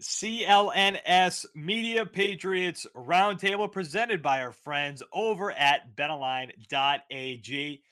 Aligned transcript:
CLNS 0.00 1.44
Media 1.54 2.06
Patriots 2.06 2.86
Roundtable 2.96 3.70
presented 3.70 4.22
by 4.22 4.40
our 4.40 4.52
friends 4.52 5.02
over 5.12 5.52
at 5.52 5.94
betonline.ag. 5.94 7.82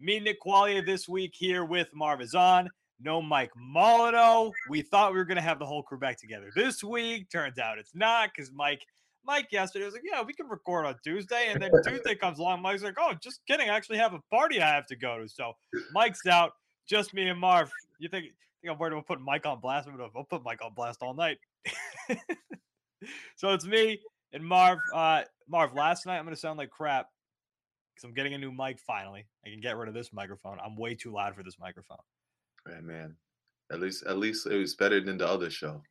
Me, 0.00 0.20
Nick 0.20 0.42
Qualia, 0.42 0.84
this 0.84 1.08
week 1.08 1.32
here 1.34 1.64
with 1.64 1.88
Marvazon. 1.98 2.68
No 3.00 3.22
Mike 3.22 3.50
Molyneux. 3.56 4.50
We 4.68 4.82
thought 4.82 5.12
we 5.12 5.18
were 5.18 5.24
going 5.24 5.36
to 5.36 5.42
have 5.42 5.58
the 5.58 5.64
whole 5.64 5.82
crew 5.82 5.98
back 5.98 6.20
together 6.20 6.50
this 6.54 6.84
week. 6.84 7.30
Turns 7.30 7.58
out 7.58 7.78
it's 7.78 7.94
not 7.94 8.30
because 8.34 8.52
Mike, 8.52 8.84
Mike 9.24 9.48
yesterday 9.50 9.86
was 9.86 9.94
like, 9.94 10.04
"Yeah, 10.04 10.22
we 10.22 10.34
can 10.34 10.48
record 10.48 10.84
on 10.84 10.96
Tuesday," 11.02 11.48
and 11.48 11.62
then 11.62 11.70
Tuesday 11.86 12.14
comes 12.14 12.38
along. 12.38 12.60
Mike's 12.60 12.82
like, 12.82 12.96
"Oh, 12.98 13.14
just 13.22 13.40
kidding. 13.46 13.70
I 13.70 13.76
actually 13.76 13.98
have 13.98 14.12
a 14.12 14.20
party 14.30 14.60
I 14.60 14.68
have 14.68 14.86
to 14.86 14.96
go 14.96 15.18
to." 15.18 15.28
So 15.28 15.54
Mike's 15.92 16.26
out. 16.26 16.52
Just 16.86 17.14
me 17.14 17.28
and 17.28 17.40
Marv. 17.40 17.70
You 17.98 18.08
think? 18.10 18.26
think 18.60 18.72
I'm 18.72 18.78
worried 18.78 18.92
about 18.92 19.06
putting 19.06 19.24
Mike 19.24 19.46
on 19.46 19.60
blast. 19.60 19.88
I'll 19.88 20.24
put 20.24 20.44
Mike 20.44 20.60
on 20.62 20.74
blast 20.74 21.02
all 21.02 21.14
night. 21.14 21.38
so 23.36 23.52
it's 23.52 23.66
me 23.66 24.00
and 24.32 24.44
Marv. 24.44 24.78
Uh, 24.92 25.22
Marv, 25.48 25.74
last 25.74 26.06
night 26.06 26.18
I'm 26.18 26.24
gonna 26.24 26.36
sound 26.36 26.58
like 26.58 26.70
crap 26.70 27.08
because 27.94 28.04
I'm 28.08 28.14
getting 28.14 28.34
a 28.34 28.38
new 28.38 28.52
mic 28.52 28.78
finally. 28.80 29.26
I 29.46 29.50
can 29.50 29.60
get 29.60 29.76
rid 29.76 29.88
of 29.88 29.94
this 29.94 30.12
microphone. 30.12 30.58
I'm 30.64 30.76
way 30.76 30.94
too 30.94 31.12
loud 31.12 31.34
for 31.34 31.42
this 31.42 31.58
microphone. 31.58 31.98
Right, 32.66 32.82
man. 32.82 33.16
At 33.72 33.80
least, 33.80 34.04
at 34.06 34.18
least 34.18 34.46
it 34.46 34.56
was 34.56 34.74
better 34.74 35.00
than 35.00 35.18
the 35.18 35.28
other 35.28 35.50
show. 35.50 35.82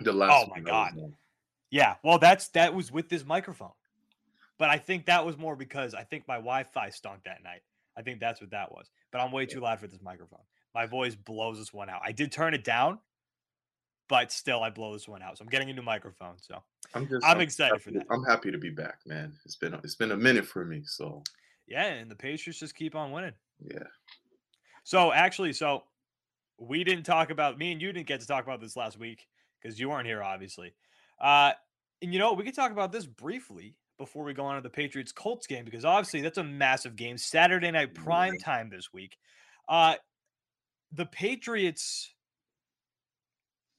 The 0.00 0.12
last. 0.12 0.46
Oh 0.46 0.50
my 0.50 0.60
god. 0.60 0.92
Yeah. 1.70 1.94
Well, 2.02 2.18
that's 2.18 2.48
that 2.50 2.74
was 2.74 2.90
with 2.90 3.08
this 3.08 3.24
microphone, 3.24 3.72
but 4.58 4.70
I 4.70 4.78
think 4.78 5.06
that 5.06 5.24
was 5.24 5.36
more 5.36 5.56
because 5.56 5.94
I 5.94 6.04
think 6.04 6.26
my 6.26 6.36
Wi-Fi 6.36 6.90
stunk 6.90 7.24
that 7.24 7.42
night. 7.42 7.62
I 7.96 8.02
think 8.02 8.20
that's 8.20 8.40
what 8.40 8.50
that 8.50 8.72
was. 8.72 8.90
But 9.12 9.20
I'm 9.20 9.30
way 9.30 9.46
too 9.46 9.60
loud 9.60 9.78
for 9.78 9.86
this 9.86 10.02
microphone. 10.02 10.40
My 10.74 10.86
voice 10.86 11.14
blows 11.14 11.58
this 11.58 11.72
one 11.72 11.88
out. 11.88 12.00
I 12.04 12.10
did 12.10 12.32
turn 12.32 12.54
it 12.54 12.64
down, 12.64 12.98
but 14.08 14.32
still 14.32 14.62
I 14.62 14.70
blow 14.70 14.92
this 14.92 15.08
one 15.08 15.22
out. 15.22 15.38
So 15.38 15.42
I'm 15.42 15.50
getting 15.50 15.70
a 15.70 15.72
new 15.72 15.82
microphone. 15.82 16.34
So 16.40 16.62
I'm 16.94 17.08
just 17.08 17.24
I'm, 17.24 17.36
I'm 17.36 17.40
excited 17.40 17.72
happy, 17.72 17.82
for 17.82 17.90
that. 17.92 18.06
I'm 18.10 18.24
happy 18.24 18.50
to 18.50 18.58
be 18.58 18.70
back, 18.70 18.98
man. 19.06 19.32
It's 19.44 19.56
been 19.56 19.74
it's 19.74 19.94
been 19.94 20.12
a 20.12 20.16
minute 20.16 20.46
for 20.46 20.64
me. 20.64 20.82
So 20.84 21.22
yeah, 21.66 21.86
and 21.86 22.10
the 22.10 22.16
Patriots 22.16 22.60
just 22.60 22.74
keep 22.74 22.94
on 22.94 23.12
winning. 23.12 23.32
Yeah. 23.60 23.84
So 24.84 25.12
actually, 25.12 25.52
so 25.52 25.84
we 26.58 26.84
didn't 26.84 27.04
talk 27.04 27.30
about 27.30 27.58
me 27.58 27.72
and 27.72 27.80
you 27.80 27.92
didn't 27.92 28.06
get 28.06 28.20
to 28.20 28.26
talk 28.26 28.44
about 28.44 28.60
this 28.60 28.76
last 28.76 28.98
week 28.98 29.26
because 29.60 29.78
you 29.80 29.88
weren't 29.88 30.06
here, 30.06 30.22
obviously. 30.22 30.74
Uh, 31.20 31.52
and 32.02 32.12
you 32.12 32.18
know, 32.18 32.32
we 32.32 32.44
could 32.44 32.54
talk 32.54 32.70
about 32.70 32.92
this 32.92 33.06
briefly 33.06 33.74
before 33.98 34.24
we 34.24 34.34
go 34.34 34.44
on 34.44 34.56
to 34.56 34.60
the 34.60 34.70
Patriots 34.70 35.12
Colts 35.12 35.46
game 35.46 35.64
because 35.64 35.84
obviously 35.84 36.20
that's 36.20 36.38
a 36.38 36.44
massive 36.44 36.96
game, 36.96 37.16
Saturday 37.16 37.70
night 37.70 37.94
prime 37.94 38.38
time 38.38 38.68
this 38.68 38.92
week. 38.92 39.16
Uh, 39.68 39.94
the 40.92 41.06
Patriots, 41.06 42.13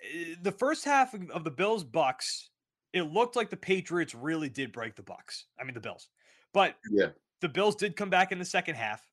Eh, 0.02 0.36
the 0.42 0.52
first 0.52 0.86
half 0.86 1.14
of 1.14 1.44
the 1.44 1.52
Bills 1.52 1.84
Bucks, 1.84 2.50
it 2.94 3.04
looked 3.04 3.36
like 3.36 3.50
the 3.50 3.58
Patriots 3.58 4.16
really 4.16 4.50
did 4.50 4.72
break 4.72 4.96
the 4.96 5.04
Bucks. 5.04 5.46
I 5.60 5.64
mean 5.64 5.74
the 5.74 5.82
Bills, 5.82 6.10
but 6.54 6.76
yeah, 6.92 7.08
the 7.42 7.50
Bills 7.50 7.76
did 7.76 7.96
come 7.96 8.10
back 8.10 8.32
in 8.32 8.40
the 8.40 8.46
second 8.46 8.76
half. 8.76 9.06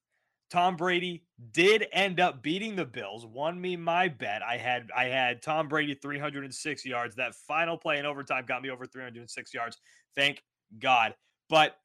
Tom 0.52 0.76
Brady 0.76 1.24
did 1.52 1.86
end 1.92 2.20
up 2.20 2.42
beating 2.42 2.76
the 2.76 2.84
Bills. 2.84 3.24
Won 3.24 3.58
me 3.58 3.74
my 3.74 4.08
bet. 4.08 4.42
I 4.42 4.58
had 4.58 4.90
I 4.94 5.04
had 5.04 5.40
Tom 5.40 5.66
Brady 5.66 5.94
306 5.94 6.84
yards. 6.84 7.16
That 7.16 7.34
final 7.34 7.78
play 7.78 7.98
in 7.98 8.04
overtime 8.04 8.44
got 8.46 8.60
me 8.60 8.68
over 8.68 8.84
306 8.84 9.54
yards. 9.54 9.78
Thank 10.14 10.42
God. 10.78 11.14
But 11.48 11.76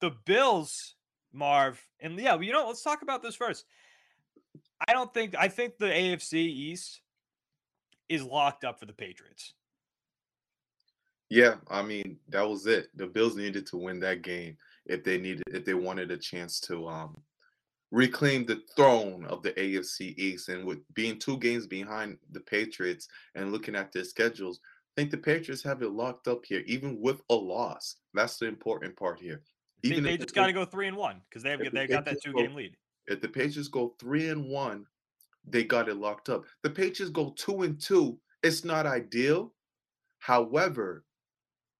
the 0.00 0.12
Bills, 0.24 0.94
Marv, 1.32 1.78
and 2.00 2.18
yeah, 2.18 2.40
you 2.40 2.52
know, 2.52 2.66
let's 2.66 2.82
talk 2.82 3.02
about 3.02 3.22
this 3.22 3.34
first. 3.34 3.66
I 4.88 4.92
don't 4.94 5.12
think 5.12 5.34
I 5.38 5.48
think 5.48 5.76
the 5.76 5.86
AFC 5.86 6.34
East 6.34 7.02
is 8.08 8.22
locked 8.22 8.64
up 8.64 8.78
for 8.78 8.86
the 8.86 8.92
Patriots. 8.92 9.54
Yeah, 11.30 11.56
I 11.70 11.82
mean, 11.82 12.18
that 12.30 12.48
was 12.48 12.66
it. 12.66 12.88
The 12.96 13.06
Bills 13.06 13.36
needed 13.36 13.66
to 13.66 13.76
win 13.76 14.00
that 14.00 14.22
game 14.22 14.56
if 14.86 15.04
they 15.04 15.18
needed 15.18 15.42
if 15.48 15.64
they 15.64 15.74
wanted 15.74 16.10
a 16.10 16.16
chance 16.16 16.58
to 16.60 16.88
um 16.88 17.20
reclaim 17.90 18.44
the 18.44 18.62
throne 18.76 19.24
of 19.26 19.42
the 19.42 19.52
AFC 19.52 20.18
East 20.18 20.48
and 20.48 20.64
with 20.64 20.78
being 20.94 21.18
two 21.18 21.38
games 21.38 21.66
behind 21.66 22.18
the 22.32 22.40
Patriots 22.40 23.08
and 23.34 23.52
looking 23.52 23.74
at 23.74 23.92
their 23.92 24.04
schedules, 24.04 24.60
I 24.62 25.00
think 25.00 25.10
the 25.10 25.18
Patriots 25.18 25.62
have 25.62 25.82
it 25.82 25.90
locked 25.90 26.28
up 26.28 26.44
here 26.44 26.62
even 26.66 27.00
with 27.00 27.20
a 27.30 27.34
loss. 27.34 27.96
That's 28.14 28.38
the 28.38 28.46
important 28.46 28.96
part 28.96 29.20
here. 29.20 29.42
Even 29.82 30.02
they, 30.02 30.12
they 30.12 30.18
just 30.18 30.34
got 30.34 30.46
to 30.46 30.52
go 30.52 30.64
3 30.64 30.88
and 30.88 30.96
1 30.96 31.22
cuz 31.30 31.42
they 31.42 31.50
have 31.50 31.60
they 31.72 31.86
got 31.86 32.04
that 32.06 32.22
two 32.22 32.32
game 32.32 32.54
lead 32.54 32.74
if 33.08 33.20
the 33.20 33.28
Patriots 33.28 33.68
go 33.68 33.94
three 33.98 34.28
and 34.28 34.48
one, 34.48 34.86
they 35.46 35.64
got 35.64 35.88
it 35.88 35.96
locked 35.96 36.28
up. 36.28 36.44
The 36.62 36.70
Patriots 36.70 37.12
go 37.12 37.34
two 37.36 37.62
and 37.62 37.80
two. 37.80 38.18
It's 38.42 38.64
not 38.64 38.86
ideal. 38.86 39.52
However, 40.18 41.04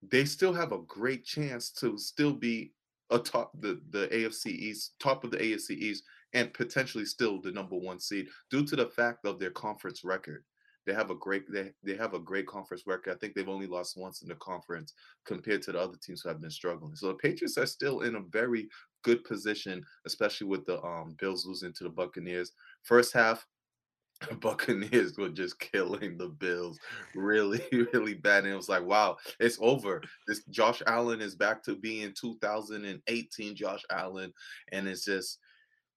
they 0.03 0.25
still 0.25 0.53
have 0.53 0.73
a 0.73 0.83
great 0.87 1.25
chance 1.25 1.71
to 1.73 1.99
still 1.99 2.33
be 2.33 2.73
a 3.11 3.19
top 3.19 3.53
the, 3.61 3.81
the 3.91 4.07
AFC 4.09 4.47
East, 4.47 4.95
top 5.01 5.25
of 5.25 5.31
the 5.31 5.39
AFC 5.39 5.71
East, 5.71 6.05
and 6.35 6.53
potentially 6.53 7.05
still 7.05 7.41
the 7.41 7.51
number 7.51 7.77
one 7.77 7.99
seed 7.99 8.29
due 8.51 8.65
to 8.67 8.77
the 8.77 8.87
fact 8.87 9.25
of 9.25 9.39
their 9.39 9.51
conference 9.51 10.05
record. 10.05 10.45
They 10.89 10.95
have 10.95 11.11
a 11.11 11.15
great 11.15 11.45
they, 11.53 11.71
they 11.83 11.97
have 11.97 12.15
a 12.15 12.19
great 12.19 12.47
conference 12.47 12.85
record. 12.87 13.13
I 13.13 13.19
think 13.19 13.35
they've 13.35 13.47
only 13.47 13.67
lost 13.67 13.99
once 13.99 14.23
in 14.23 14.29
the 14.29 14.37
conference 14.37 14.95
compared 15.27 15.61
to 15.65 15.73
the 15.73 15.79
other 15.79 15.99
teams 16.03 16.23
who 16.23 16.31
have 16.31 16.41
been 16.41 16.51
struggling. 16.51 16.97
So 16.97 17.09
the 17.09 17.15
Patriots 17.15 17.59
are 17.59 17.67
still 17.67 18.01
in 18.01 18.17
a 18.17 18.23
very 18.33 18.71
good 19.03 19.23
position, 19.25 19.85
especially 20.07 20.47
with 20.47 20.65
the 20.65 20.83
um, 20.83 21.15
Bills 21.21 21.45
losing 21.45 21.75
to 21.75 21.85
the 21.85 21.91
Buccaneers. 21.91 22.53
First 22.85 23.13
half, 23.13 23.47
Buccaneers 24.41 25.19
were 25.19 25.29
just 25.29 25.61
killing 25.61 26.17
the 26.17 26.29
Bills 26.29 26.79
really, 27.15 27.63
really 27.93 28.15
bad. 28.15 28.45
And 28.45 28.55
it 28.55 28.57
was 28.57 28.71
like, 28.71 28.87
wow, 28.87 29.19
it's 29.41 29.59
over. 29.61 30.03
This 30.27 30.43
Josh 30.47 30.81
Allen 30.87 31.21
is 31.21 31.35
back 31.35 31.63
to 31.65 31.77
being 31.77 32.15
2018 32.19 33.55
Josh 33.55 33.83
Allen. 33.91 34.33
And 34.73 34.89
it's 34.89 35.05
just 35.05 35.39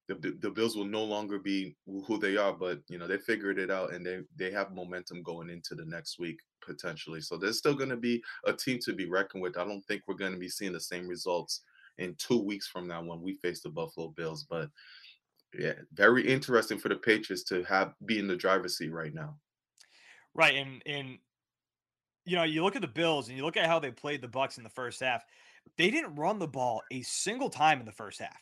the, 0.08 0.38
the 0.42 0.50
Bills 0.50 0.76
will 0.76 0.86
no 0.86 1.04
longer 1.04 1.40
be 1.40 1.76
who 1.86 2.18
they 2.18 2.38
are, 2.38 2.54
but 2.54 2.82
you 2.88 2.98
know 2.98 3.08
they 3.08 3.18
figured 3.18 3.60
it 3.60 3.72
out 3.72 3.94
and 3.94 4.06
they 4.06 4.20
they 4.36 4.52
have 4.52 4.74
momentum 4.74 5.24
going 5.24 5.50
into 5.50 5.76
the 5.76 5.86
next 5.86 6.20
week 6.20 6.40
potentially. 6.66 7.22
So 7.22 7.38
there's 7.38 7.58
still 7.58 7.74
going 7.74 7.90
to 7.90 7.98
be 7.98 8.22
a 8.46 8.54
team 8.54 8.80
to 8.84 8.94
be 8.94 9.06
reckoned 9.06 9.42
with. 9.42 9.58
I 9.58 9.66
don't 9.66 9.86
think 9.88 10.04
we're 10.08 10.16
going 10.16 10.34
to 10.34 10.40
be 10.40 10.50
seeing 10.50 10.74
the 10.74 10.80
same 10.80 11.08
results 11.08 11.62
in 11.98 12.16
two 12.16 12.42
weeks 12.42 12.68
from 12.68 12.88
now 12.88 13.04
when 13.04 13.22
we 13.22 13.36
face 13.36 13.62
the 13.62 13.70
Buffalo 13.70 14.10
Bills, 14.10 14.46
but 14.50 14.70
yeah, 15.58 15.74
very 15.94 16.26
interesting 16.28 16.78
for 16.78 16.90
the 16.90 16.96
Patriots 16.96 17.44
to 17.44 17.64
have 17.64 17.94
be 18.06 18.20
in 18.20 18.28
the 18.28 18.36
driver's 18.36 18.78
seat 18.78 18.92
right 18.92 19.14
now. 19.14 19.36
Right, 20.34 20.56
and 20.56 20.82
and 20.86 21.18
you 22.26 22.36
know 22.36 22.44
you 22.44 22.64
look 22.64 22.76
at 22.76 22.82
the 22.82 22.88
Bills 22.88 23.28
and 23.28 23.38
you 23.38 23.44
look 23.44 23.58
at 23.58 23.68
how 23.68 23.80
they 23.80 23.92
played 23.92 24.22
the 24.22 24.28
Bucks 24.28 24.58
in 24.58 24.64
the 24.64 24.70
first 24.70 25.02
half. 25.02 25.24
They 25.78 25.92
didn't 25.92 26.16
run 26.16 26.40
the 26.40 26.48
ball 26.48 26.82
a 26.92 27.02
single 27.04 27.50
time 27.50 27.80
in 27.80 27.86
the 27.86 27.92
first 27.92 28.20
half 28.20 28.42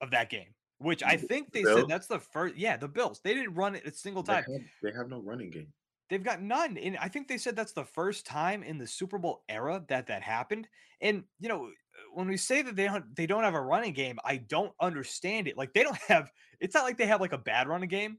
of 0.00 0.10
that 0.12 0.30
game 0.30 0.54
which 0.78 1.02
I 1.02 1.16
think 1.16 1.52
they 1.52 1.62
said 1.62 1.88
that's 1.88 2.06
the 2.06 2.18
first. 2.18 2.56
Yeah, 2.56 2.76
the 2.76 2.88
Bills. 2.88 3.20
They 3.22 3.34
didn't 3.34 3.54
run 3.54 3.74
it 3.74 3.86
a 3.86 3.92
single 3.92 4.22
time. 4.22 4.44
They 4.46 4.52
have, 4.52 4.62
they 4.82 4.92
have, 4.92 5.08
no 5.08 5.20
running 5.20 5.50
game. 5.50 5.68
They've 6.10 6.22
got 6.22 6.42
none, 6.42 6.76
and 6.76 6.96
I 6.98 7.08
think 7.08 7.28
they 7.28 7.38
said 7.38 7.56
that's 7.56 7.72
the 7.72 7.84
first 7.84 8.26
time 8.26 8.62
in 8.62 8.78
the 8.78 8.86
Super 8.86 9.18
Bowl 9.18 9.42
era 9.48 9.82
that 9.88 10.06
that 10.08 10.22
happened. 10.22 10.68
And 11.00 11.24
you 11.40 11.48
know, 11.48 11.70
when 12.12 12.28
we 12.28 12.36
say 12.36 12.62
that 12.62 12.76
they 12.76 12.84
don't 12.84 13.14
they 13.16 13.26
don't 13.26 13.44
have 13.44 13.54
a 13.54 13.60
running 13.60 13.92
game, 13.92 14.18
I 14.24 14.36
don't 14.36 14.72
understand 14.80 15.48
it. 15.48 15.56
Like 15.56 15.72
they 15.72 15.82
don't 15.82 15.96
have. 16.08 16.30
It's 16.60 16.74
not 16.74 16.84
like 16.84 16.98
they 16.98 17.06
have 17.06 17.20
like 17.20 17.32
a 17.32 17.38
bad 17.38 17.68
running 17.68 17.88
game. 17.88 18.18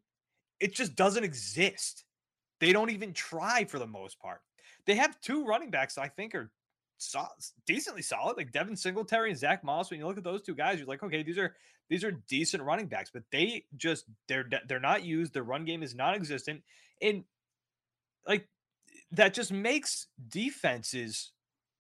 It 0.59 0.73
just 0.73 0.95
doesn't 0.95 1.23
exist. 1.23 2.05
They 2.59 2.71
don't 2.71 2.89
even 2.89 3.13
try 3.13 3.65
for 3.65 3.79
the 3.79 3.87
most 3.87 4.19
part. 4.19 4.39
They 4.85 4.95
have 4.95 5.19
two 5.19 5.45
running 5.45 5.71
backs 5.71 5.97
I 5.97 6.07
think 6.07 6.35
are 6.35 6.51
so, 6.97 7.25
decently 7.67 8.01
solid, 8.01 8.37
like 8.37 8.51
Devin 8.51 8.75
Singletary 8.75 9.29
and 9.31 9.39
Zach 9.39 9.63
Moss. 9.63 9.91
When 9.91 9.99
you 9.99 10.07
look 10.07 10.17
at 10.17 10.23
those 10.23 10.41
two 10.41 10.55
guys, 10.55 10.79
you're 10.79 10.87
like, 10.87 11.03
okay, 11.03 11.23
these 11.23 11.37
are 11.37 11.55
these 11.89 12.03
are 12.03 12.11
decent 12.11 12.63
running 12.63 12.87
backs, 12.87 13.11
but 13.13 13.23
they 13.31 13.65
just 13.77 14.05
they're 14.27 14.47
they're 14.67 14.79
not 14.79 15.03
used. 15.03 15.33
Their 15.33 15.43
run 15.43 15.65
game 15.65 15.83
is 15.83 15.95
non-existent, 15.95 16.63
and 17.01 17.23
like 18.27 18.47
that 19.11 19.33
just 19.33 19.51
makes 19.51 20.07
defenses 20.29 21.31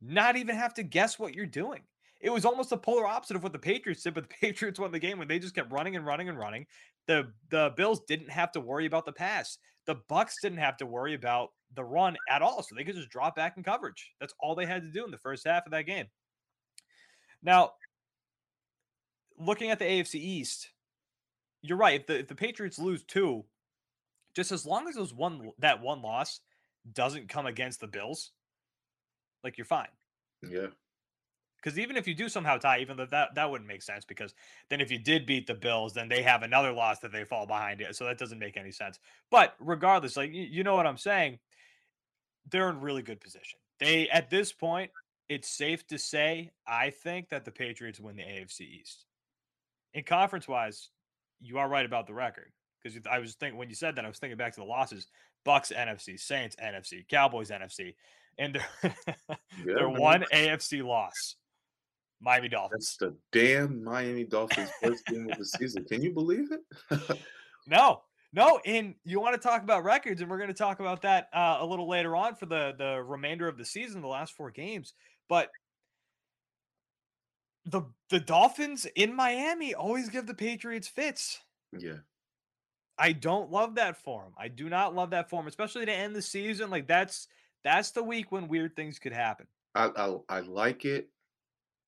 not 0.01 0.35
even 0.35 0.55
have 0.55 0.73
to 0.75 0.83
guess 0.83 1.17
what 1.17 1.33
you're 1.33 1.45
doing. 1.45 1.81
It 2.21 2.29
was 2.29 2.45
almost 2.45 2.69
the 2.69 2.77
polar 2.77 3.05
opposite 3.05 3.35
of 3.35 3.43
what 3.43 3.53
the 3.53 3.59
Patriots 3.59 4.03
did, 4.03 4.13
but 4.13 4.29
the 4.29 4.35
Patriots 4.41 4.79
won 4.79 4.91
the 4.91 4.99
game 4.99 5.17
when 5.17 5.27
they 5.27 5.39
just 5.39 5.55
kept 5.55 5.71
running 5.71 5.95
and 5.95 6.05
running 6.05 6.29
and 6.29 6.37
running. 6.37 6.65
The 7.07 7.31
the 7.49 7.73
Bills 7.75 8.01
didn't 8.07 8.29
have 8.29 8.51
to 8.53 8.59
worry 8.59 8.85
about 8.85 9.05
the 9.05 9.13
pass. 9.13 9.57
The 9.85 9.95
Bucks 10.07 10.37
didn't 10.41 10.59
have 10.59 10.77
to 10.77 10.85
worry 10.85 11.13
about 11.13 11.49
the 11.75 11.83
run 11.83 12.15
at 12.29 12.41
all, 12.41 12.63
so 12.63 12.75
they 12.75 12.83
could 12.83 12.95
just 12.95 13.09
drop 13.09 13.35
back 13.35 13.57
in 13.57 13.63
coverage. 13.63 14.13
That's 14.19 14.33
all 14.39 14.55
they 14.55 14.65
had 14.65 14.81
to 14.81 14.91
do 14.91 15.05
in 15.05 15.11
the 15.11 15.17
first 15.17 15.45
half 15.45 15.65
of 15.65 15.71
that 15.71 15.85
game. 15.85 16.07
Now, 17.43 17.73
looking 19.37 19.71
at 19.71 19.79
the 19.79 19.85
AFC 19.85 20.15
East, 20.15 20.69
you're 21.61 21.77
right. 21.77 21.99
If 21.99 22.07
the 22.07 22.19
if 22.19 22.27
the 22.27 22.35
Patriots 22.35 22.79
lose 22.79 23.03
two, 23.03 23.45
just 24.35 24.51
as 24.51 24.65
long 24.65 24.87
as 24.87 24.95
those 24.95 25.13
one 25.13 25.51
that 25.59 25.81
one 25.81 26.01
loss 26.01 26.41
doesn't 26.93 27.29
come 27.29 27.45
against 27.45 27.79
the 27.79 27.87
Bills, 27.87 28.31
like 29.43 29.57
you're 29.57 29.65
fine. 29.65 29.87
Yeah. 30.47 30.67
Because 31.57 31.79
even 31.79 31.97
if 31.97 32.07
you 32.07 32.13
do 32.13 32.29
somehow 32.29 32.57
tie, 32.57 32.79
even 32.79 32.95
though 32.95 33.07
that 33.07 33.33
that 33.33 33.49
wouldn't 33.49 33.67
make 33.67 33.81
sense, 33.81 34.05
because 34.05 34.35
then 34.69 34.81
if 34.81 34.91
you 34.91 34.99
did 34.99 35.25
beat 35.25 35.47
the 35.47 35.55
Bills, 35.55 35.93
then 35.93 36.07
they 36.07 36.21
have 36.21 36.43
another 36.43 36.71
loss 36.71 36.99
that 36.99 37.11
they 37.11 37.23
fall 37.23 37.47
behind 37.47 37.81
it. 37.81 37.95
So 37.95 38.05
that 38.05 38.19
doesn't 38.19 38.37
make 38.37 38.55
any 38.55 38.71
sense. 38.71 38.99
But 39.31 39.55
regardless, 39.59 40.15
like 40.15 40.31
you, 40.31 40.43
you 40.43 40.63
know 40.63 40.75
what 40.75 40.85
I'm 40.85 40.97
saying, 40.97 41.39
they're 42.51 42.69
in 42.69 42.81
really 42.81 43.01
good 43.01 43.19
position. 43.19 43.57
They 43.79 44.07
at 44.09 44.29
this 44.29 44.53
point, 44.53 44.91
it's 45.27 45.49
safe 45.49 45.87
to 45.87 45.97
say, 45.97 46.51
I 46.67 46.91
think 46.91 47.29
that 47.29 47.45
the 47.45 47.51
Patriots 47.51 47.99
win 47.99 48.17
the 48.17 48.23
AFC 48.23 48.61
East. 48.61 49.05
In 49.95 50.03
conference 50.03 50.47
wise, 50.47 50.89
you 51.39 51.57
are 51.57 51.69
right 51.69 51.85
about 51.85 52.05
the 52.05 52.13
record 52.13 52.51
because 52.83 52.99
I 53.09 53.19
was 53.19 53.33
thinking 53.35 53.57
when 53.57 53.69
you 53.69 53.75
said 53.75 53.95
that, 53.95 54.03
I 54.03 54.09
was 54.09 54.19
thinking 54.19 54.37
back 54.37 54.53
to 54.53 54.59
the 54.59 54.65
losses: 54.65 55.07
Bucks 55.45 55.71
NFC, 55.75 56.19
Saints 56.19 56.55
NFC, 56.61 57.07
Cowboys 57.07 57.49
NFC, 57.49 57.95
and 58.37 58.55
their, 58.55 58.95
their 59.65 59.89
one 59.89 60.25
AFC 60.33 60.85
loss 60.85 61.37
Miami 62.19 62.49
Dolphins. 62.49 62.97
That's 62.99 63.13
the 63.13 63.15
damn 63.31 63.81
Miami 63.81 64.25
Dolphins 64.25 64.69
first 64.83 65.05
game 65.05 65.29
of 65.31 65.37
the 65.37 65.45
season. 65.45 65.85
Can 65.85 66.01
you 66.01 66.11
believe 66.11 66.49
it? 66.51 67.19
no, 67.67 68.01
no. 68.33 68.59
And 68.65 68.95
you 69.05 69.21
want 69.21 69.41
to 69.41 69.47
talk 69.47 69.63
about 69.63 69.85
records, 69.85 70.19
and 70.19 70.29
we're 70.29 70.39
going 70.39 70.49
to 70.49 70.53
talk 70.53 70.81
about 70.81 71.03
that 71.03 71.29
uh, 71.33 71.59
a 71.61 71.65
little 71.65 71.87
later 71.87 72.17
on 72.17 72.35
for 72.35 72.47
the 72.47 72.73
the 72.77 73.01
remainder 73.01 73.47
of 73.47 73.57
the 73.57 73.65
season, 73.65 74.01
the 74.01 74.07
last 74.09 74.33
four 74.33 74.51
games. 74.51 74.93
But 75.29 75.49
the 77.65 77.83
the 78.09 78.19
Dolphins 78.19 78.85
in 78.95 79.15
Miami 79.15 79.73
always 79.73 80.09
give 80.09 80.27
the 80.27 80.33
Patriots 80.33 80.87
fits. 80.87 81.39
Yeah. 81.77 81.97
I 82.97 83.11
don't 83.11 83.51
love 83.51 83.75
that 83.75 83.97
form. 83.97 84.33
I 84.37 84.47
do 84.47 84.69
not 84.69 84.95
love 84.95 85.09
that 85.09 85.29
form, 85.29 85.47
especially 85.47 85.85
to 85.85 85.91
end 85.91 86.15
the 86.15 86.21
season. 86.21 86.69
Like 86.69 86.87
that's 86.87 87.27
that's 87.63 87.91
the 87.91 88.03
week 88.03 88.31
when 88.31 88.47
weird 88.47 88.75
things 88.75 88.99
could 88.99 89.13
happen. 89.13 89.47
I 89.73 89.89
I, 89.97 90.37
I 90.37 90.39
like 90.41 90.85
it 90.85 91.09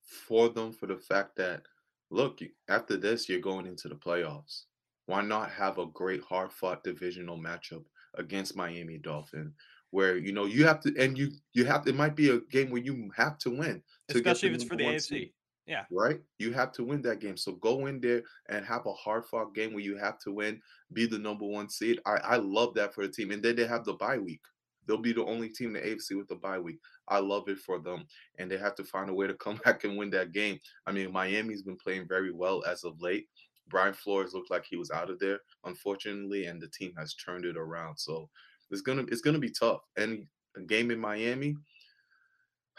for 0.01 0.49
them 0.49 0.71
for 0.71 0.87
the 0.87 0.97
fact 0.97 1.35
that 1.37 1.63
look, 2.09 2.39
after 2.69 2.97
this, 2.97 3.29
you're 3.29 3.39
going 3.39 3.65
into 3.65 3.87
the 3.87 3.95
playoffs. 3.95 4.63
Why 5.05 5.21
not 5.21 5.51
have 5.51 5.77
a 5.77 5.85
great, 5.85 6.21
hard 6.23 6.51
fought 6.51 6.83
divisional 6.83 7.37
matchup 7.37 7.83
against 8.15 8.55
Miami 8.55 8.97
Dolphin? 8.97 9.53
Where 9.91 10.17
you 10.17 10.33
know 10.33 10.45
you 10.45 10.67
have 10.67 10.81
to, 10.81 10.93
and 10.99 11.17
you 11.17 11.31
you 11.53 11.63
have. 11.63 11.87
It 11.87 11.95
might 11.95 12.15
be 12.15 12.29
a 12.29 12.41
game 12.51 12.69
where 12.69 12.81
you 12.81 13.09
have 13.15 13.37
to 13.39 13.49
win, 13.51 13.81
to 14.09 14.17
especially 14.17 14.49
if 14.49 14.55
it's 14.55 14.63
for 14.65 14.75
the 14.75 14.83
AFC. 14.83 15.01
Seed, 15.01 15.31
yeah, 15.67 15.83
right. 15.91 16.19
You 16.39 16.53
have 16.53 16.71
to 16.73 16.83
win 16.83 17.01
that 17.03 17.19
game. 17.19 17.35
So 17.35 17.53
go 17.53 17.87
in 17.87 17.99
there 17.99 18.23
and 18.49 18.65
have 18.65 18.85
a 18.85 18.93
hard 18.93 19.25
fought 19.25 19.53
game 19.53 19.73
where 19.73 19.83
you 19.83 19.97
have 19.97 20.17
to 20.19 20.31
win, 20.31 20.61
be 20.93 21.05
the 21.05 21.19
number 21.19 21.45
one 21.45 21.69
seed. 21.69 21.99
I 22.05 22.15
I 22.15 22.35
love 22.37 22.73
that 22.75 22.93
for 22.93 23.05
the 23.05 23.11
team, 23.11 23.31
and 23.31 23.43
then 23.43 23.55
they 23.55 23.67
have 23.67 23.83
the 23.83 23.93
bye 23.93 24.17
week. 24.17 24.41
They'll 24.87 24.97
be 24.97 25.11
the 25.11 25.25
only 25.25 25.49
team 25.49 25.75
in 25.75 25.83
the 25.83 25.89
AFC 25.89 26.17
with 26.17 26.29
the 26.29 26.35
bye 26.35 26.59
week. 26.59 26.79
I 27.09 27.19
love 27.19 27.49
it 27.49 27.59
for 27.59 27.79
them, 27.79 28.05
and 28.39 28.49
they 28.49 28.57
have 28.57 28.75
to 28.75 28.85
find 28.85 29.09
a 29.09 29.13
way 29.13 29.27
to 29.27 29.33
come 29.33 29.59
back 29.65 29.83
and 29.83 29.97
win 29.97 30.09
that 30.11 30.31
game. 30.31 30.59
I 30.85 30.93
mean, 30.93 31.11
Miami's 31.11 31.63
been 31.63 31.77
playing 31.77 32.07
very 32.07 32.31
well 32.31 32.63
as 32.65 32.85
of 32.85 33.01
late. 33.01 33.27
Brian 33.69 33.93
Flores 33.93 34.33
looked 34.33 34.49
like 34.49 34.65
he 34.65 34.77
was 34.77 34.91
out 34.91 35.09
of 35.09 35.19
there, 35.19 35.39
unfortunately, 35.65 36.45
and 36.45 36.61
the 36.61 36.69
team 36.69 36.93
has 36.97 37.13
turned 37.15 37.43
it 37.43 37.57
around. 37.57 37.97
So 37.97 38.29
it's 38.71 38.81
gonna 38.81 39.03
it's 39.09 39.21
gonna 39.21 39.39
be 39.39 39.51
tough. 39.51 39.81
And 39.97 40.25
a 40.55 40.61
game 40.61 40.91
in 40.91 40.99
Miami, 40.99 41.57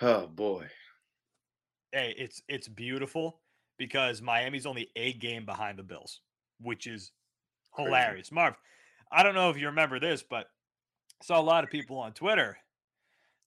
oh 0.01 0.27
boy. 0.27 0.67
Hey, 1.93 2.15
it's 2.17 2.43
it's 2.49 2.69
beautiful 2.69 3.41
because 3.79 4.21
Miami's 4.21 4.67
only 4.67 4.89
a 4.97 5.13
game 5.15 5.45
behind 5.45 5.79
the 5.79 5.83
Bills, 5.83 6.21
which 6.61 6.87
is 6.87 7.13
hilarious. 7.77 8.29
Crazy. 8.29 8.35
Marv, 8.35 8.55
I 9.11 9.23
don't 9.23 9.35
know 9.35 9.51
if 9.51 9.57
you 9.57 9.67
remember 9.67 9.99
this, 9.99 10.23
but 10.23 10.47
I 11.21 11.25
saw 11.25 11.41
a 11.41 11.43
lot 11.43 11.65
of 11.65 11.71
people 11.71 11.99
on 11.99 12.13
Twitter 12.13 12.59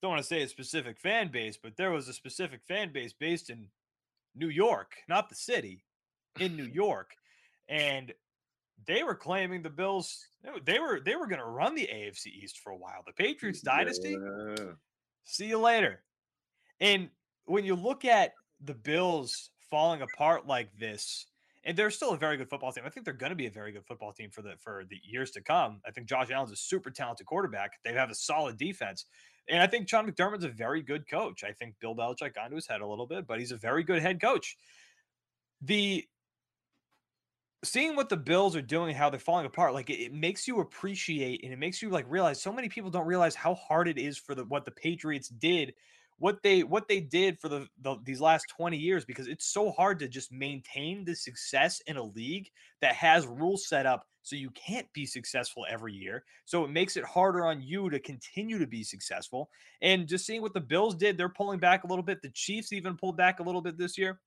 don't 0.02 0.12
want 0.12 0.22
to 0.22 0.28
say 0.28 0.42
a 0.42 0.48
specific 0.48 0.98
fan 0.98 1.30
base, 1.30 1.58
but 1.62 1.78
there 1.78 1.92
was 1.92 2.08
a 2.08 2.14
specific 2.14 2.62
fan 2.68 2.92
base 2.92 3.14
based 3.14 3.50
in 3.50 3.68
New 4.36 4.50
York, 4.50 4.94
not 5.08 5.30
the 5.30 5.36
city, 5.36 5.84
in 6.40 6.56
New 6.56 6.66
York, 6.74 7.12
and 7.70 8.12
they 8.88 9.04
were 9.04 9.16
claiming 9.16 9.62
the 9.62 9.70
Bills. 9.70 10.26
They 10.66 10.80
were 10.80 11.00
they 11.00 11.16
were 11.16 11.28
going 11.28 11.40
to 11.40 11.46
run 11.46 11.76
the 11.76 11.88
AFC 11.88 12.28
East 12.28 12.60
for 12.60 12.72
a 12.72 12.78
while. 12.78 13.04
The 13.06 13.14
Patriots 13.14 13.62
dynasty. 13.62 14.18
Yeah. 14.20 14.66
See 15.24 15.46
you 15.46 15.60
later. 15.60 16.02
And 16.80 17.10
when 17.46 17.66
you 17.66 17.76
look 17.76 18.06
at 18.06 18.34
the 18.64 18.74
Bills 18.74 19.50
falling 19.70 20.02
apart 20.02 20.48
like 20.48 20.70
this, 20.78 21.26
and 21.64 21.78
they're 21.78 21.92
still 21.92 22.12
a 22.12 22.18
very 22.18 22.38
good 22.38 22.50
football 22.50 22.72
team. 22.72 22.84
I 22.86 22.90
think 22.90 23.06
they're 23.06 23.14
going 23.14 23.32
to 23.32 23.36
be 23.36 23.46
a 23.46 23.52
very 23.52 23.72
good 23.72 23.86
football 23.86 24.12
team 24.12 24.32
for 24.32 24.42
the 24.42 24.56
for 24.58 24.84
the 24.90 24.98
years 25.04 25.32
to 25.32 25.42
come. 25.42 25.80
I 25.86 25.92
think 25.92 26.08
Josh 26.08 26.32
Allen's 26.32 26.52
a 26.52 26.56
super 26.56 26.90
talented 26.90 27.28
quarterback. 27.28 27.74
They 27.84 27.94
have 27.94 28.10
a 28.10 28.16
solid 28.16 28.58
defense. 28.58 29.06
And 29.48 29.62
I 29.62 29.68
think 29.68 29.88
Sean 29.88 30.10
McDermott's 30.10 30.44
a 30.44 30.50
very 30.50 30.82
good 30.82 31.10
coach. 31.10 31.44
I 31.44 31.52
think 31.52 31.76
Bill 31.80 31.96
Belichick 31.96 32.36
got 32.36 32.46
into 32.46 32.56
his 32.56 32.68
head 32.68 32.82
a 32.82 32.88
little 32.88 33.08
bit, 33.08 33.28
but 33.28 33.40
he's 33.40 33.52
a 33.52 33.58
very 33.58 33.84
good 33.84 34.02
head 34.02 34.22
coach. 34.22 34.56
The 35.62 36.06
seeing 37.64 37.96
what 37.96 38.10
the 38.10 38.18
Bills 38.18 38.56
are 38.56 38.62
doing, 38.62 38.96
how 38.96 39.10
they're 39.10 39.20
falling 39.20 39.46
apart, 39.46 39.74
like 39.74 39.90
it, 39.90 40.00
it, 40.00 40.14
makes 40.14 40.48
you 40.48 40.60
appreciate 40.60 41.44
and 41.44 41.54
it 41.54 41.60
makes 41.60 41.82
you 41.82 41.90
like 41.90 42.06
realize 42.10 42.42
so 42.42 42.52
many 42.52 42.70
people 42.70 42.90
don't 42.90 43.06
realize 43.06 43.36
how 43.36 43.54
hard 43.54 43.88
it 43.88 43.98
is 43.98 44.18
for 44.18 44.34
the 44.34 44.46
what 44.46 44.66
the 44.66 44.72
Patriots 44.72 45.30
did, 45.30 45.74
what 46.22 46.44
they 46.44 46.62
what 46.62 46.88
they 46.88 47.00
did 47.00 47.40
for 47.40 47.50
the, 47.50 47.68
the 47.82 47.96
these 48.04 48.22
last 48.22 48.46
20 48.56 48.78
years 48.78 49.04
because 49.04 49.28
it's 49.28 49.48
so 49.48 49.72
hard 49.72 49.98
to 49.98 50.08
just 50.08 50.32
maintain 50.32 51.04
the 51.04 51.16
success 51.16 51.82
in 51.88 51.98
a 51.98 52.04
league 52.04 52.48
that 52.80 52.94
has 52.94 53.26
rules 53.26 53.68
set 53.68 53.88
up 53.88 54.06
so 54.22 54.36
you 54.36 54.52
can't 54.52 54.86
be 54.94 55.08
successful 55.08 55.66
every 55.68 55.94
year. 55.94 56.24
So 56.46 56.64
it 56.64 56.70
makes 56.70 56.96
it 56.96 57.04
harder 57.04 57.44
on 57.44 57.60
you 57.60 57.90
to 57.90 58.00
continue 58.00 58.60
to 58.60 58.68
be 58.68 58.84
successful. 58.84 59.50
And 59.82 60.08
just 60.08 60.28
seeing 60.28 60.44
what 60.44 60.54
the 60.54 60.62
Bills 60.62 60.94
did, 60.94 61.18
they're 61.18 61.28
pulling 61.28 61.58
back 61.58 61.86
a 61.86 61.88
little 61.88 62.04
bit. 62.04 62.22
The 62.22 62.30
Chiefs 62.30 62.72
even 62.72 62.96
pulled 62.96 63.18
back 63.18 63.40
a 63.40 63.44
little 63.44 63.62
bit 63.62 63.80
this 63.80 63.98
year. 63.98 64.22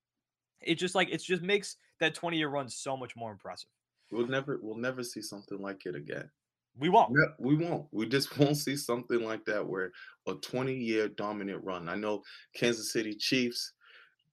It 0.60 0.74
just 0.80 0.96
like 0.96 1.10
it 1.10 1.22
just 1.22 1.42
makes 1.42 1.76
that 2.00 2.16
20 2.16 2.36
year 2.36 2.48
run 2.48 2.68
so 2.68 2.96
much 2.96 3.14
more 3.14 3.30
impressive. 3.30 3.70
We'll 4.10 4.26
never 4.26 4.58
we'll 4.60 4.78
never 4.78 5.04
see 5.04 5.22
something 5.22 5.58
like 5.60 5.86
it 5.86 5.94
again. 5.94 6.28
We 6.76 6.88
won't. 6.88 7.12
we 7.38 7.56
won't. 7.56 7.86
We 7.92 8.06
just 8.06 8.36
won't 8.38 8.56
see 8.56 8.76
something 8.76 9.24
like 9.24 9.44
that 9.44 9.66
where 9.66 9.92
a 10.26 10.34
20 10.34 10.74
year 10.74 11.08
dominant 11.08 11.62
run. 11.64 11.88
I 11.88 11.94
know 11.94 12.22
Kansas 12.54 12.92
City 12.92 13.14
Chiefs 13.14 13.72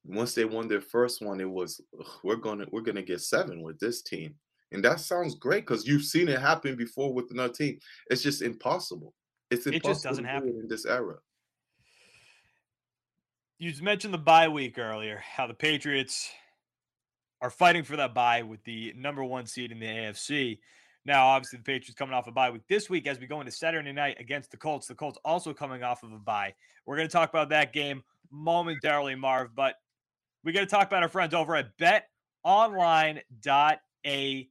once 0.03 0.33
they 0.33 0.45
won 0.45 0.67
their 0.67 0.81
first 0.81 1.21
one, 1.21 1.39
it 1.39 1.49
was 1.49 1.81
we're 2.23 2.35
gonna 2.35 2.65
we're 2.71 2.81
gonna 2.81 3.01
get 3.01 3.21
seven 3.21 3.61
with 3.61 3.79
this 3.79 4.01
team. 4.01 4.35
And 4.71 4.83
that 4.85 4.99
sounds 5.01 5.35
great 5.35 5.65
because 5.65 5.85
you've 5.85 6.05
seen 6.05 6.29
it 6.29 6.39
happen 6.39 6.75
before 6.77 7.13
with 7.13 7.29
another 7.31 7.53
team. 7.53 7.77
It's 8.09 8.23
just 8.23 8.41
impossible. 8.41 9.13
It's 9.49 9.65
impossible 9.65 9.89
it 9.89 9.93
just 9.93 10.03
doesn't 10.03 10.25
happen 10.25 10.49
in 10.61 10.67
this 10.69 10.85
era. 10.85 11.17
You 13.59 13.73
mentioned 13.81 14.13
the 14.13 14.17
bye 14.17 14.47
week 14.47 14.79
earlier, 14.79 15.21
how 15.23 15.45
the 15.45 15.53
Patriots 15.53 16.31
are 17.41 17.49
fighting 17.49 17.83
for 17.83 17.97
that 17.97 18.13
bye 18.13 18.43
with 18.43 18.63
the 18.63 18.93
number 18.95 19.23
one 19.23 19.45
seed 19.45 19.71
in 19.71 19.79
the 19.79 19.85
AFC. 19.85 20.59
Now, 21.05 21.27
obviously, 21.27 21.57
the 21.57 21.63
Patriots 21.63 21.95
coming 21.95 22.13
off 22.13 22.27
a 22.27 22.31
bye 22.31 22.51
week 22.51 22.61
this 22.69 22.89
week 22.89 23.07
as 23.07 23.19
we 23.19 23.27
go 23.27 23.39
into 23.39 23.51
Saturday 23.51 23.91
night 23.91 24.17
against 24.19 24.51
the 24.51 24.57
Colts. 24.57 24.87
The 24.87 24.95
Colts 24.95 25.17
also 25.25 25.53
coming 25.53 25.83
off 25.83 26.03
of 26.03 26.11
a 26.11 26.19
bye. 26.19 26.53
We're 26.85 26.97
going 26.97 27.07
to 27.07 27.11
talk 27.11 27.29
about 27.29 27.49
that 27.49 27.73
game 27.73 28.03
momentarily, 28.31 29.15
Marv, 29.15 29.49
but 29.55 29.75
we 30.43 30.51
got 30.51 30.61
to 30.61 30.67
talk 30.67 30.87
about 30.87 31.03
our 31.03 31.09
friends 31.09 31.33
over 31.33 31.55
at 31.55 31.77
betonline.ag. 31.77 34.49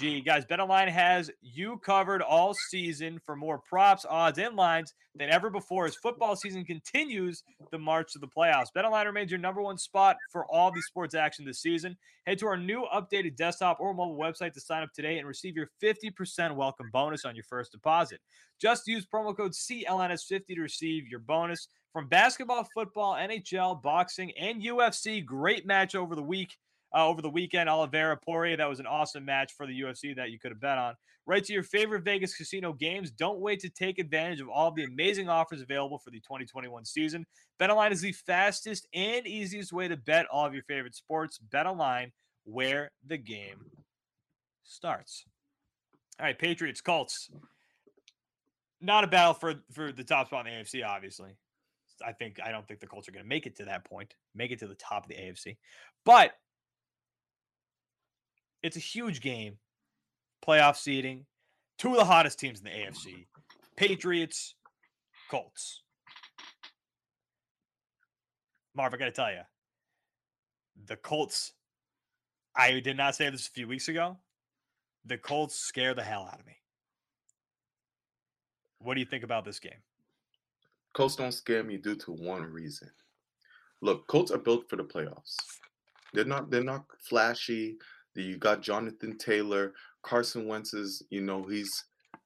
Guys, 0.00 0.44
BetOnline 0.46 0.88
has 0.88 1.30
you 1.42 1.76
covered 1.76 2.22
all 2.22 2.54
season 2.54 3.20
for 3.24 3.36
more 3.36 3.58
props, 3.58 4.04
odds, 4.08 4.38
and 4.38 4.56
lines 4.56 4.94
than 5.14 5.28
ever 5.30 5.48
before 5.48 5.84
as 5.84 5.94
football 5.94 6.34
season 6.34 6.64
continues 6.64 7.44
the 7.70 7.78
march 7.78 8.12
to 8.12 8.18
the 8.18 8.26
playoffs. 8.26 8.68
BetOnline 8.76 9.04
remains 9.04 9.30
your 9.30 9.38
number 9.38 9.62
one 9.62 9.78
spot 9.78 10.16
for 10.32 10.44
all 10.46 10.72
the 10.72 10.82
sports 10.82 11.14
action 11.14 11.44
this 11.44 11.60
season. 11.60 11.96
Head 12.26 12.38
to 12.38 12.46
our 12.46 12.56
new 12.56 12.86
updated 12.92 13.36
desktop 13.36 13.78
or 13.80 13.94
mobile 13.94 14.16
website 14.16 14.54
to 14.54 14.60
sign 14.60 14.82
up 14.82 14.92
today 14.92 15.18
and 15.18 15.28
receive 15.28 15.56
your 15.56 15.68
50% 15.80 16.56
welcome 16.56 16.88
bonus 16.92 17.24
on 17.24 17.36
your 17.36 17.44
first 17.44 17.70
deposit. 17.70 18.20
Just 18.60 18.88
use 18.88 19.06
promo 19.06 19.36
code 19.36 19.52
CLNS50 19.52 20.46
to 20.54 20.62
receive 20.62 21.06
your 21.06 21.20
bonus 21.20 21.68
from 21.92 22.08
basketball, 22.08 22.66
football, 22.74 23.14
NHL, 23.14 23.80
boxing, 23.82 24.32
and 24.32 24.62
UFC. 24.62 25.24
Great 25.24 25.64
match 25.64 25.94
over 25.94 26.16
the 26.16 26.22
week 26.22 26.56
uh, 26.94 27.06
over 27.06 27.22
the 27.22 27.30
weekend. 27.30 27.68
Oliveira 27.68 28.16
Poirier, 28.16 28.56
that 28.56 28.68
was 28.68 28.80
an 28.80 28.86
awesome 28.86 29.24
match 29.24 29.52
for 29.52 29.66
the 29.66 29.80
UFC 29.80 30.14
that 30.16 30.30
you 30.30 30.38
could 30.38 30.50
have 30.50 30.60
bet 30.60 30.78
on. 30.78 30.94
Right 31.26 31.44
to 31.44 31.52
your 31.52 31.62
favorite 31.62 32.02
Vegas 32.02 32.34
casino 32.34 32.72
games. 32.72 33.10
Don't 33.10 33.38
wait 33.38 33.60
to 33.60 33.68
take 33.68 33.98
advantage 33.98 34.40
of 34.40 34.48
all 34.48 34.72
the 34.72 34.84
amazing 34.84 35.28
offers 35.28 35.60
available 35.60 35.98
for 35.98 36.10
the 36.10 36.18
2021 36.20 36.84
season. 36.84 37.24
BetOnline 37.60 37.92
is 37.92 38.00
the 38.00 38.12
fastest 38.12 38.88
and 38.92 39.26
easiest 39.26 39.72
way 39.72 39.86
to 39.86 39.96
bet 39.96 40.26
all 40.26 40.44
of 40.44 40.54
your 40.54 40.64
favorite 40.64 40.96
sports. 40.96 41.38
BetOnline, 41.52 42.10
where 42.44 42.90
the 43.06 43.18
game 43.18 43.66
starts. 44.64 45.24
All 46.18 46.26
right, 46.26 46.38
Patriots, 46.38 46.80
Colts. 46.80 47.30
Not 48.80 49.04
a 49.04 49.06
battle 49.06 49.34
for 49.34 49.54
for 49.72 49.92
the 49.92 50.02
top 50.02 50.26
spot 50.26 50.46
in 50.46 50.54
the 50.54 50.64
AFC, 50.64 50.84
obviously. 50.84 51.36
I 52.04 52.12
think 52.12 52.40
I 52.44 52.50
don't 52.50 52.66
think 52.66 52.80
the 52.80 52.86
Colts 52.86 53.08
are 53.08 53.12
going 53.12 53.24
to 53.24 53.28
make 53.28 53.46
it 53.46 53.56
to 53.56 53.64
that 53.66 53.84
point, 53.84 54.14
make 54.34 54.50
it 54.50 54.58
to 54.58 54.66
the 54.66 54.74
top 54.74 55.04
of 55.04 55.08
the 55.08 55.14
AFC. 55.14 55.56
But 56.04 56.32
it's 58.62 58.76
a 58.76 58.80
huge 58.80 59.20
game. 59.20 59.58
Playoff 60.46 60.76
seeding. 60.76 61.26
Two 61.78 61.90
of 61.90 61.96
the 61.96 62.04
hottest 62.04 62.38
teams 62.38 62.60
in 62.60 62.64
the 62.64 62.70
AFC. 62.70 63.26
Patriots, 63.76 64.54
Colts. 65.30 65.82
Marv, 68.74 68.94
I 68.94 68.96
got 68.96 69.04
to 69.06 69.10
tell 69.10 69.30
you, 69.30 69.40
the 70.86 70.96
Colts, 70.96 71.52
I 72.56 72.80
did 72.80 72.96
not 72.96 73.14
say 73.14 73.28
this 73.30 73.46
a 73.46 73.50
few 73.50 73.68
weeks 73.68 73.88
ago. 73.88 74.16
The 75.04 75.18
Colts 75.18 75.56
scare 75.56 75.94
the 75.94 76.02
hell 76.02 76.28
out 76.30 76.40
of 76.40 76.46
me. 76.46 76.56
What 78.78 78.94
do 78.94 79.00
you 79.00 79.06
think 79.06 79.24
about 79.24 79.44
this 79.44 79.58
game? 79.58 79.82
Colts 80.92 81.16
don't 81.16 81.32
scare 81.32 81.64
me 81.64 81.76
due 81.76 81.96
to 81.96 82.12
one 82.12 82.42
reason. 82.42 82.90
Look, 83.80 84.06
Colts 84.06 84.30
are 84.30 84.38
built 84.38 84.68
for 84.68 84.76
the 84.76 84.84
playoffs. 84.84 85.36
They're 86.12 86.24
not 86.24 86.50
they're 86.50 86.62
not 86.62 86.84
flashy. 87.00 87.78
You 88.14 88.36
got 88.36 88.62
Jonathan 88.62 89.16
Taylor, 89.18 89.72
Carson 90.02 90.46
Wentz 90.46 90.74
is, 90.74 91.02
you 91.10 91.22
know, 91.22 91.42
he's 91.44 91.70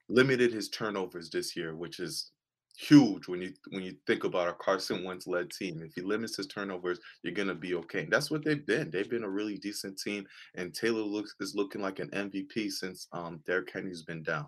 limited 0.08 0.52
his 0.52 0.68
turnovers 0.68 1.30
this 1.30 1.56
year, 1.56 1.76
which 1.76 2.00
is 2.00 2.30
huge 2.78 3.26
when 3.26 3.40
you 3.40 3.52
when 3.70 3.82
you 3.82 3.96
think 4.06 4.24
about 4.24 4.48
a 4.48 4.52
Carson 4.54 5.04
Wentz 5.04 5.26
led 5.26 5.50
team. 5.50 5.82
If 5.82 5.94
he 5.94 6.02
limits 6.02 6.36
his 6.36 6.46
turnovers, 6.46 6.98
you're 7.22 7.34
gonna 7.34 7.54
be 7.54 7.74
okay. 7.74 8.00
And 8.00 8.12
that's 8.12 8.30
what 8.30 8.44
they've 8.44 8.66
been. 8.66 8.90
They've 8.90 9.08
been 9.08 9.24
a 9.24 9.28
really 9.28 9.56
decent 9.58 9.98
team, 9.98 10.26
and 10.54 10.74
Taylor 10.74 11.02
looks 11.02 11.34
is 11.40 11.54
looking 11.54 11.80
like 11.80 11.98
an 11.98 12.10
MVP 12.10 12.70
since 12.70 13.08
um, 13.12 13.40
Derrick 13.46 13.72
Henry's 13.72 14.02
been 14.02 14.22
down. 14.22 14.46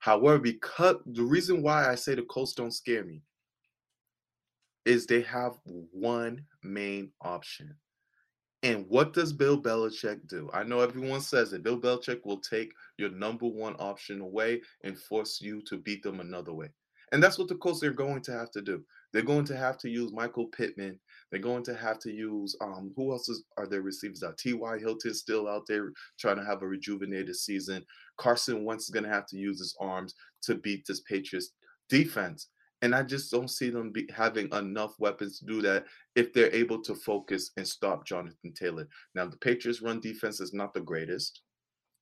However, 0.00 0.38
because 0.38 0.96
the 1.06 1.24
reason 1.24 1.62
why 1.62 1.90
I 1.90 1.94
say 1.94 2.14
the 2.14 2.22
Colts 2.22 2.54
don't 2.54 2.72
scare 2.72 3.04
me 3.04 3.22
is 4.84 5.06
they 5.06 5.22
have 5.22 5.58
one 5.64 6.44
main 6.62 7.10
option. 7.20 7.74
And 8.64 8.86
what 8.88 9.12
does 9.12 9.32
Bill 9.32 9.60
Belichick 9.60 10.26
do? 10.26 10.50
I 10.52 10.64
know 10.64 10.80
everyone 10.80 11.20
says 11.20 11.52
that 11.52 11.62
Bill 11.62 11.78
Belichick 11.78 12.24
will 12.24 12.40
take 12.40 12.72
your 12.96 13.10
number 13.10 13.46
one 13.46 13.76
option 13.78 14.20
away 14.20 14.62
and 14.82 14.98
force 14.98 15.40
you 15.40 15.62
to 15.62 15.78
beat 15.78 16.02
them 16.02 16.18
another 16.18 16.52
way. 16.52 16.68
And 17.12 17.22
that's 17.22 17.38
what 17.38 17.48
the 17.48 17.54
Colts 17.54 17.82
are 17.84 17.92
going 17.92 18.20
to 18.22 18.32
have 18.32 18.50
to 18.50 18.60
do. 18.60 18.84
They're 19.12 19.22
going 19.22 19.46
to 19.46 19.56
have 19.56 19.78
to 19.78 19.88
use 19.88 20.12
Michael 20.12 20.46
Pittman. 20.46 20.98
They're 21.30 21.40
going 21.40 21.62
to 21.64 21.74
have 21.74 21.98
to 22.00 22.12
use 22.12 22.54
um, 22.60 22.92
who 22.96 23.12
else 23.12 23.28
is, 23.28 23.44
are 23.56 23.66
their 23.66 23.80
receivers 23.80 24.22
out? 24.22 24.36
T.Y. 24.36 24.78
Hilton 24.78 25.14
still 25.14 25.48
out 25.48 25.62
there 25.66 25.92
trying 26.18 26.36
to 26.36 26.44
have 26.44 26.62
a 26.62 26.66
rejuvenated 26.66 27.36
season. 27.36 27.84
Carson 28.18 28.64
Wentz 28.64 28.84
is 28.84 28.90
going 28.90 29.04
to 29.04 29.10
have 29.10 29.26
to 29.26 29.38
use 29.38 29.58
his 29.58 29.74
arms 29.80 30.14
to 30.42 30.56
beat 30.56 30.84
this 30.86 31.00
Patriots 31.00 31.52
defense. 31.88 32.48
And 32.82 32.94
I 32.94 33.02
just 33.02 33.30
don't 33.30 33.50
see 33.50 33.70
them 33.70 33.90
be, 33.90 34.08
having 34.14 34.48
enough 34.52 34.94
weapons 34.98 35.40
to 35.40 35.46
do 35.46 35.60
that 35.62 35.86
if 36.14 36.32
they're 36.32 36.54
able 36.54 36.80
to 36.82 36.94
focus 36.94 37.50
and 37.56 37.66
stop 37.66 38.06
Jonathan 38.06 38.52
Taylor. 38.52 38.86
Now, 39.14 39.26
the 39.26 39.36
Patriots' 39.36 39.82
run 39.82 40.00
defense 40.00 40.40
is 40.40 40.54
not 40.54 40.72
the 40.72 40.80
greatest. 40.80 41.42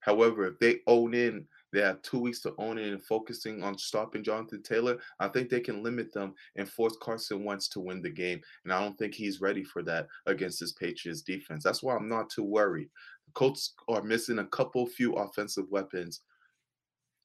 However, 0.01 0.47
if 0.47 0.59
they 0.61 0.81
own 0.87 1.15
in, 1.15 1.47
they 1.73 1.81
have 1.81 2.01
two 2.03 2.21
weeks 2.21 2.41
to 2.43 2.55
own 2.59 2.79
in 2.79 2.93
and 2.93 3.03
focusing 3.03 3.65
on 3.65 3.77
stopping 3.77 4.23
Jonathan 4.23 4.63
Taylor. 4.63 4.99
I 5.19 5.29
think 5.29 5.51
they 5.51 5.61
can 5.61 5.83
limit 5.83 6.13
them 6.13 6.35
and 6.55 6.69
force 6.69 6.97
Carson 7.03 7.43
Wentz 7.43 7.69
to 7.71 7.81
win 7.81 8.03
the 8.03 8.11
game. 8.11 8.41
And 8.65 8.73
I 8.73 8.81
don't 8.81 8.97
think 8.99 9.15
he's 9.15 9.41
ready 9.41 9.65
for 9.65 9.83
that 9.83 10.07
against 10.27 10.61
this 10.61 10.73
Patriots 10.73 11.23
defense. 11.23 11.65
That's 11.65 11.83
why 11.83 11.97
I'm 11.97 12.09
not 12.09 12.31
too 12.31 12.45
worried. 12.45 12.89
The 13.27 13.33
Colts 13.33 13.75
are 13.89 14.03
missing 14.03 14.39
a 14.39 14.47
couple 14.47 14.87
few 14.87 15.15
offensive 15.15 15.67
weapons 15.71 16.21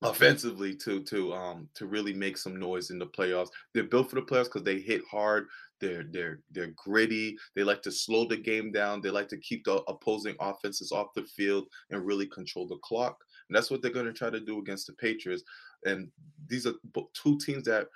offensively 0.02 0.76
to 0.76 1.04
to 1.04 1.34
um 1.34 1.70
to 1.76 1.86
really 1.86 2.14
make 2.14 2.38
some 2.38 2.60
noise 2.60 2.90
in 2.90 3.00
the 3.00 3.06
playoffs. 3.06 3.50
They're 3.74 3.84
built 3.84 4.10
for 4.10 4.16
the 4.16 4.22
playoffs 4.22 4.46
because 4.46 4.64
they 4.64 4.80
hit 4.80 5.02
hard. 5.10 5.48
They're 5.80 6.04
they're 6.10 6.40
they're 6.52 6.74
gritty. 6.76 7.38
They 7.56 7.64
like 7.64 7.82
to 7.84 7.92
slow 7.92 8.26
the 8.28 8.38
game 8.38 8.72
down. 8.72 9.02
They 9.02 9.10
like 9.10 9.28
to 9.30 9.38
keep 9.38 9.64
the 9.66 9.82
opposing 9.88 10.36
offenses 10.40 10.92
off 10.92 11.14
the 11.16 11.24
field 11.24 11.68
and 11.90 12.06
really 12.06 12.28
control 12.28 12.68
the 12.68 12.78
clock. 12.78 13.18
And 13.50 13.56
that's 13.56 13.70
what 13.70 13.82
they're 13.82 13.92
going 13.92 14.06
to 14.06 14.14
try 14.14 14.30
to 14.30 14.40
do 14.40 14.60
against 14.60 14.88
the 14.88 14.94
Patriots. 14.94 15.44
And 15.84 16.10
these 16.48 16.66
are 16.66 16.74
two 17.14 17.38
teams 17.40 17.66
that, 17.66 17.88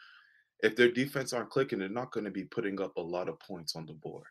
if 0.64 0.76
their 0.76 0.92
defense 0.92 1.32
aren't 1.32 1.50
clicking, 1.50 1.80
they're 1.80 1.90
not 1.90 2.12
going 2.12 2.26
to 2.26 2.32
be 2.32 2.44
putting 2.44 2.82
up 2.82 2.98
a 2.98 3.02
lot 3.02 3.30
of 3.30 3.40
points 3.40 3.76
on 3.76 3.86
the 3.86 3.94
board. 3.94 4.26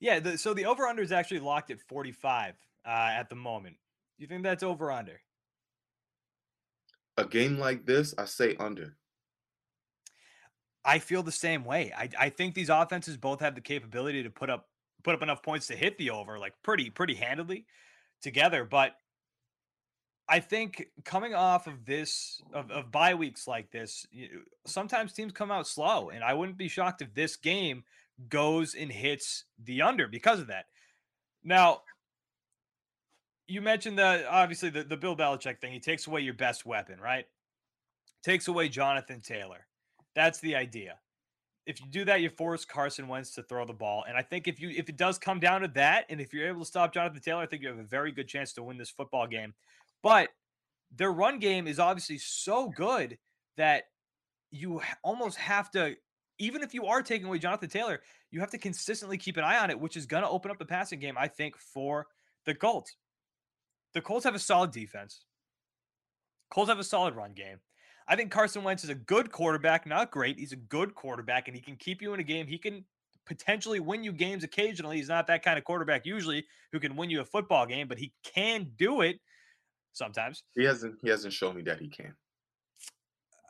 Yeah. 0.00 0.18
The, 0.18 0.36
so 0.36 0.52
the 0.52 0.66
over 0.66 0.86
under 0.86 1.02
is 1.02 1.12
actually 1.12 1.40
locked 1.40 1.70
at 1.70 1.80
45 1.80 2.54
uh, 2.84 2.88
at 2.88 3.28
the 3.28 3.36
moment. 3.36 3.76
Do 4.18 4.22
you 4.22 4.28
think 4.28 4.42
that's 4.42 4.62
over 4.62 4.90
under? 4.90 5.20
A 7.16 7.24
game 7.24 7.58
like 7.58 7.86
this, 7.86 8.14
I 8.18 8.24
say 8.26 8.56
under. 8.58 8.96
I 10.84 11.00
feel 11.00 11.22
the 11.22 11.32
same 11.32 11.64
way. 11.64 11.92
I, 11.96 12.08
I 12.18 12.28
think 12.28 12.54
these 12.54 12.68
offenses 12.68 13.16
both 13.16 13.40
have 13.40 13.54
the 13.54 13.60
capability 13.60 14.22
to 14.22 14.30
put 14.30 14.50
up 14.50 14.68
put 15.02 15.14
up 15.14 15.22
enough 15.22 15.42
points 15.42 15.66
to 15.68 15.76
hit 15.76 15.98
the 15.98 16.10
over 16.10 16.38
like 16.38 16.54
pretty 16.62 16.90
pretty 16.90 17.14
handily 17.14 17.66
together. 18.22 18.64
But 18.64 18.92
I 20.28 20.40
think 20.40 20.86
coming 21.04 21.34
off 21.34 21.66
of 21.66 21.84
this 21.84 22.40
of, 22.52 22.70
of 22.70 22.92
bye 22.92 23.14
weeks 23.14 23.48
like 23.48 23.70
this, 23.70 24.06
you, 24.12 24.42
sometimes 24.64 25.12
teams 25.12 25.32
come 25.32 25.50
out 25.50 25.66
slow, 25.66 26.10
and 26.10 26.22
I 26.22 26.34
wouldn't 26.34 26.58
be 26.58 26.68
shocked 26.68 27.02
if 27.02 27.12
this 27.14 27.36
game 27.36 27.82
goes 28.28 28.74
and 28.74 28.90
hits 28.90 29.44
the 29.62 29.82
under 29.82 30.08
because 30.08 30.40
of 30.40 30.46
that. 30.46 30.66
Now, 31.44 31.82
you 33.48 33.60
mentioned 33.60 33.98
the 33.98 34.28
obviously 34.28 34.70
the, 34.70 34.84
the 34.84 34.96
Bill 34.96 35.16
Belichick 35.16 35.60
thing. 35.60 35.72
He 35.72 35.80
takes 35.80 36.06
away 36.06 36.20
your 36.20 36.34
best 36.34 36.66
weapon, 36.66 37.00
right? 37.00 37.26
Takes 38.22 38.48
away 38.48 38.68
Jonathan 38.68 39.20
Taylor. 39.20 39.66
That's 40.14 40.40
the 40.40 40.56
idea. 40.56 40.98
If 41.66 41.80
you 41.80 41.86
do 41.88 42.04
that, 42.04 42.20
you 42.20 42.30
force 42.30 42.64
Carson 42.64 43.08
Wentz 43.08 43.32
to 43.32 43.42
throw 43.42 43.64
the 43.64 43.72
ball. 43.72 44.04
And 44.08 44.16
I 44.16 44.22
think 44.22 44.46
if 44.46 44.60
you 44.60 44.70
if 44.70 44.88
it 44.88 44.96
does 44.96 45.18
come 45.18 45.40
down 45.40 45.62
to 45.62 45.68
that, 45.68 46.06
and 46.08 46.20
if 46.20 46.32
you're 46.32 46.48
able 46.48 46.60
to 46.60 46.66
stop 46.66 46.92
Jonathan 46.94 47.20
Taylor, 47.20 47.42
I 47.42 47.46
think 47.46 47.62
you 47.62 47.68
have 47.68 47.78
a 47.78 47.84
very 47.84 48.12
good 48.12 48.28
chance 48.28 48.52
to 48.54 48.62
win 48.62 48.78
this 48.78 48.90
football 48.90 49.26
game. 49.26 49.54
But 50.02 50.28
their 50.94 51.12
run 51.12 51.38
game 51.38 51.66
is 51.66 51.78
obviously 51.78 52.18
so 52.18 52.68
good 52.68 53.18
that 53.56 53.84
you 54.50 54.80
almost 55.02 55.36
have 55.38 55.70
to, 55.72 55.96
even 56.38 56.62
if 56.62 56.74
you 56.74 56.86
are 56.86 57.02
taking 57.02 57.26
away 57.26 57.38
Jonathan 57.38 57.68
Taylor, 57.68 58.00
you 58.30 58.40
have 58.40 58.50
to 58.50 58.58
consistently 58.58 59.18
keep 59.18 59.36
an 59.36 59.44
eye 59.44 59.58
on 59.58 59.70
it, 59.70 59.78
which 59.78 59.96
is 59.96 60.06
going 60.06 60.22
to 60.22 60.28
open 60.28 60.50
up 60.50 60.58
the 60.58 60.64
passing 60.64 61.00
game, 61.00 61.16
I 61.18 61.28
think, 61.28 61.56
for 61.58 62.06
the 62.44 62.54
Colts. 62.54 62.96
The 63.96 64.02
Colts 64.02 64.26
have 64.26 64.34
a 64.34 64.38
solid 64.38 64.72
defense. 64.72 65.24
Colts 66.50 66.68
have 66.68 66.78
a 66.78 66.84
solid 66.84 67.16
run 67.16 67.32
game. 67.32 67.56
I 68.06 68.14
think 68.14 68.30
Carson 68.30 68.62
Wentz 68.62 68.84
is 68.84 68.90
a 68.90 68.94
good 68.94 69.32
quarterback, 69.32 69.86
not 69.86 70.10
great. 70.10 70.38
He's 70.38 70.52
a 70.52 70.56
good 70.56 70.94
quarterback, 70.94 71.48
and 71.48 71.56
he 71.56 71.62
can 71.62 71.76
keep 71.76 72.02
you 72.02 72.12
in 72.12 72.20
a 72.20 72.22
game. 72.22 72.46
He 72.46 72.58
can 72.58 72.84
potentially 73.24 73.80
win 73.80 74.04
you 74.04 74.12
games 74.12 74.44
occasionally. 74.44 74.98
He's 74.98 75.08
not 75.08 75.26
that 75.28 75.42
kind 75.42 75.56
of 75.56 75.64
quarterback 75.64 76.04
usually 76.04 76.44
who 76.72 76.78
can 76.78 76.94
win 76.94 77.08
you 77.08 77.22
a 77.22 77.24
football 77.24 77.64
game, 77.64 77.88
but 77.88 77.96
he 77.96 78.12
can 78.22 78.70
do 78.76 79.00
it 79.00 79.18
sometimes. 79.94 80.42
He 80.54 80.64
hasn't 80.64 80.96
he 81.00 81.08
hasn't 81.08 81.32
shown 81.32 81.56
me 81.56 81.62
that 81.62 81.80
he 81.80 81.88
can. 81.88 82.12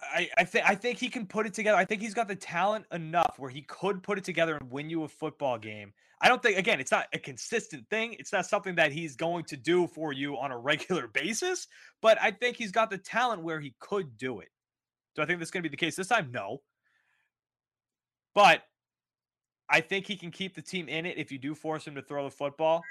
I, 0.02 0.28
I 0.36 0.44
think 0.44 0.68
I 0.68 0.74
think 0.74 0.98
he 0.98 1.08
can 1.08 1.26
put 1.26 1.46
it 1.46 1.54
together. 1.54 1.76
I 1.76 1.84
think 1.84 2.02
he's 2.02 2.14
got 2.14 2.28
the 2.28 2.36
talent 2.36 2.86
enough 2.92 3.34
where 3.38 3.50
he 3.50 3.62
could 3.62 4.02
put 4.02 4.18
it 4.18 4.24
together 4.24 4.56
and 4.56 4.70
win 4.70 4.90
you 4.90 5.04
a 5.04 5.08
football 5.08 5.58
game. 5.58 5.92
I 6.20 6.28
don't 6.28 6.42
think 6.42 6.58
again, 6.58 6.80
it's 6.80 6.90
not 6.90 7.06
a 7.12 7.18
consistent 7.18 7.88
thing. 7.88 8.14
It's 8.18 8.32
not 8.32 8.46
something 8.46 8.76
that 8.76 8.92
he's 8.92 9.16
going 9.16 9.44
to 9.44 9.56
do 9.56 9.86
for 9.86 10.12
you 10.12 10.36
on 10.36 10.50
a 10.50 10.58
regular 10.70 11.06
basis, 11.08 11.66
but 12.00 12.18
I 12.20 12.30
think 12.30 12.56
he's 12.56 12.72
got 12.72 12.90
the 12.90 12.98
talent 12.98 13.42
where 13.42 13.60
he 13.60 13.74
could 13.80 14.16
do 14.16 14.40
it. 14.40 14.48
Do 15.14 15.22
I 15.22 15.26
think 15.26 15.38
that's 15.38 15.50
going 15.50 15.62
to 15.62 15.68
be 15.68 15.72
the 15.72 15.78
case 15.78 15.96
this 15.96 16.08
time? 16.08 16.30
No. 16.32 16.62
But 18.34 18.62
I 19.68 19.80
think 19.80 20.06
he 20.06 20.16
can 20.16 20.30
keep 20.30 20.54
the 20.54 20.62
team 20.62 20.88
in 20.88 21.06
it 21.06 21.16
if 21.16 21.32
you 21.32 21.38
do 21.38 21.54
force 21.54 21.86
him 21.86 21.94
to 21.94 22.02
throw 22.02 22.24
the 22.24 22.30
football. 22.30 22.82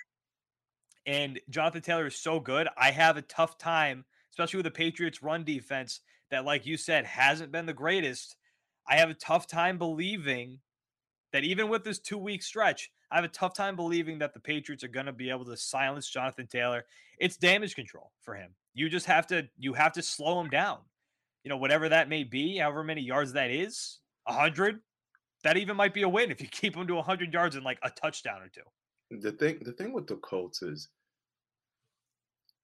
And 1.06 1.40
Jonathan 1.50 1.82
Taylor 1.82 2.08
is 2.08 2.16
so 2.16 2.40
good. 2.40 2.68
I 2.76 2.90
have 2.92 3.16
a 3.16 3.22
tough 3.22 3.60
time, 3.60 4.06
especially 4.32 4.58
with 4.58 4.66
the 4.66 4.72
Patriots 4.72 5.22
run 5.22 5.44
defense 5.44 6.02
that, 6.32 6.46
like 6.46 6.66
you 6.66 6.78
said, 6.78 7.06
hasn't 7.06 7.52
been 7.52 7.66
the 7.66 7.74
greatest. 7.74 8.36
I 8.88 8.98
have 8.98 9.10
a 9.10 9.16
tough 9.16 9.48
time 9.48 9.78
believing 9.78 10.60
that 11.34 11.44
even 11.44 11.70
with 11.70 11.84
this 11.84 12.00
two 12.00 12.18
week 12.18 12.44
stretch, 12.44 12.92
I 13.12 13.16
have 13.16 13.26
a 13.26 13.30
tough 13.30 13.54
time 13.54 13.76
believing 13.76 14.20
that 14.20 14.34
the 14.34 14.40
Patriots 14.40 14.84
are 14.84 14.90
going 14.90 15.06
to 15.06 15.14
be 15.14 15.30
able 15.30 15.46
to 15.46 15.58
silence 15.58 16.10
Jonathan 16.10 16.48
Taylor. 16.48 16.86
It's 17.20 17.38
damage 17.38 17.76
control 17.76 18.12
for 18.22 18.36
him. 18.36 18.52
You 18.74 18.90
just 18.90 19.06
have 19.06 19.28
to 19.28 19.48
you 19.58 19.74
have 19.74 19.94
to 19.94 20.02
slow 20.02 20.40
him 20.40 20.50
down. 20.50 20.80
You 21.44 21.50
know, 21.50 21.58
whatever 21.58 21.90
that 21.90 22.10
may 22.10 22.24
be, 22.24 22.58
however 22.58 22.84
many 22.84 23.02
yards 23.02 23.34
that 23.34 23.52
is, 23.52 24.00
100, 24.26 24.80
that 25.44 25.58
even 25.58 25.78
might 25.78 25.94
be 25.94 26.02
a 26.02 26.10
win 26.10 26.32
if 26.32 26.42
you 26.42 26.48
keep 26.48 26.76
him 26.76 26.88
to 26.88 26.96
100 26.96 27.32
yards 27.32 27.56
and 27.56 27.64
like 27.64 27.78
a 27.84 27.90
touchdown 27.92 28.42
or 28.42 28.50
two. 28.50 28.62
The 29.22 29.32
thing 29.32 29.60
the 29.62 29.72
thing 29.74 29.94
with 29.94 30.08
the 30.08 30.16
Colts 30.18 30.62
is 30.62 30.90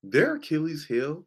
their 0.04 0.36
Achilles 0.36 0.86
heel, 0.86 1.26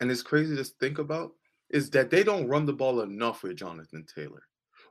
and 0.00 0.10
it's 0.10 0.22
crazy 0.22 0.56
to 0.56 0.64
think 0.64 0.98
about, 0.98 1.32
is 1.70 1.90
that 1.90 2.10
they 2.10 2.22
don't 2.22 2.48
run 2.48 2.66
the 2.66 2.72
ball 2.72 3.00
enough 3.00 3.42
with 3.42 3.56
Jonathan 3.56 4.04
Taylor. 4.12 4.42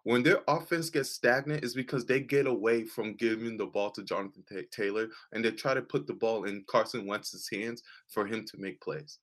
When 0.03 0.23
their 0.23 0.41
offense 0.47 0.89
gets 0.89 1.09
stagnant, 1.09 1.63
is 1.63 1.73
because 1.73 2.05
they 2.05 2.21
get 2.21 2.47
away 2.47 2.85
from 2.85 3.15
giving 3.15 3.57
the 3.57 3.65
ball 3.65 3.91
to 3.91 4.03
Jonathan 4.03 4.43
T- 4.47 4.63
Taylor 4.71 5.09
and 5.33 5.43
they 5.43 5.51
try 5.51 5.73
to 5.73 5.81
put 5.81 6.07
the 6.07 6.13
ball 6.13 6.45
in 6.45 6.63
Carson 6.69 7.05
Wentz's 7.05 7.49
hands 7.51 7.83
for 8.07 8.25
him 8.25 8.45
to 8.45 8.57
make 8.57 8.81
plays. 8.81 9.19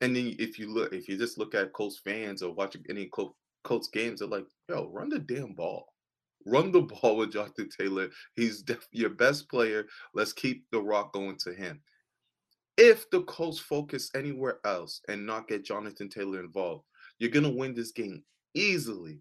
And 0.00 0.16
then 0.16 0.34
if 0.38 0.58
you 0.58 0.72
look, 0.72 0.94
if 0.94 1.08
you 1.08 1.18
just 1.18 1.36
look 1.38 1.54
at 1.54 1.74
Colts 1.74 2.00
fans 2.02 2.42
or 2.42 2.54
watching 2.54 2.84
any 2.88 3.06
Col- 3.06 3.36
Colts 3.64 3.88
games, 3.88 4.20
they're 4.20 4.28
like, 4.28 4.46
"Yo, 4.68 4.88
run 4.88 5.10
the 5.10 5.18
damn 5.18 5.52
ball." 5.52 5.86
Run 6.46 6.72
the 6.72 6.80
ball 7.02 7.18
with 7.18 7.32
Jonathan 7.32 7.68
Taylor. 7.68 8.08
He's 8.34 8.62
def- 8.62 8.88
your 8.92 9.10
best 9.10 9.50
player. 9.50 9.86
Let's 10.14 10.32
keep 10.32 10.64
the 10.70 10.80
rock 10.80 11.12
going 11.12 11.36
to 11.40 11.52
him. 11.52 11.82
If 12.82 13.10
the 13.10 13.20
Colts 13.24 13.58
focus 13.58 14.10
anywhere 14.14 14.58
else 14.64 15.02
and 15.06 15.26
not 15.26 15.48
get 15.48 15.66
Jonathan 15.66 16.08
Taylor 16.08 16.40
involved, 16.40 16.86
you're 17.18 17.30
going 17.30 17.44
to 17.44 17.50
win 17.50 17.74
this 17.74 17.92
game 17.92 18.24
easily. 18.54 19.18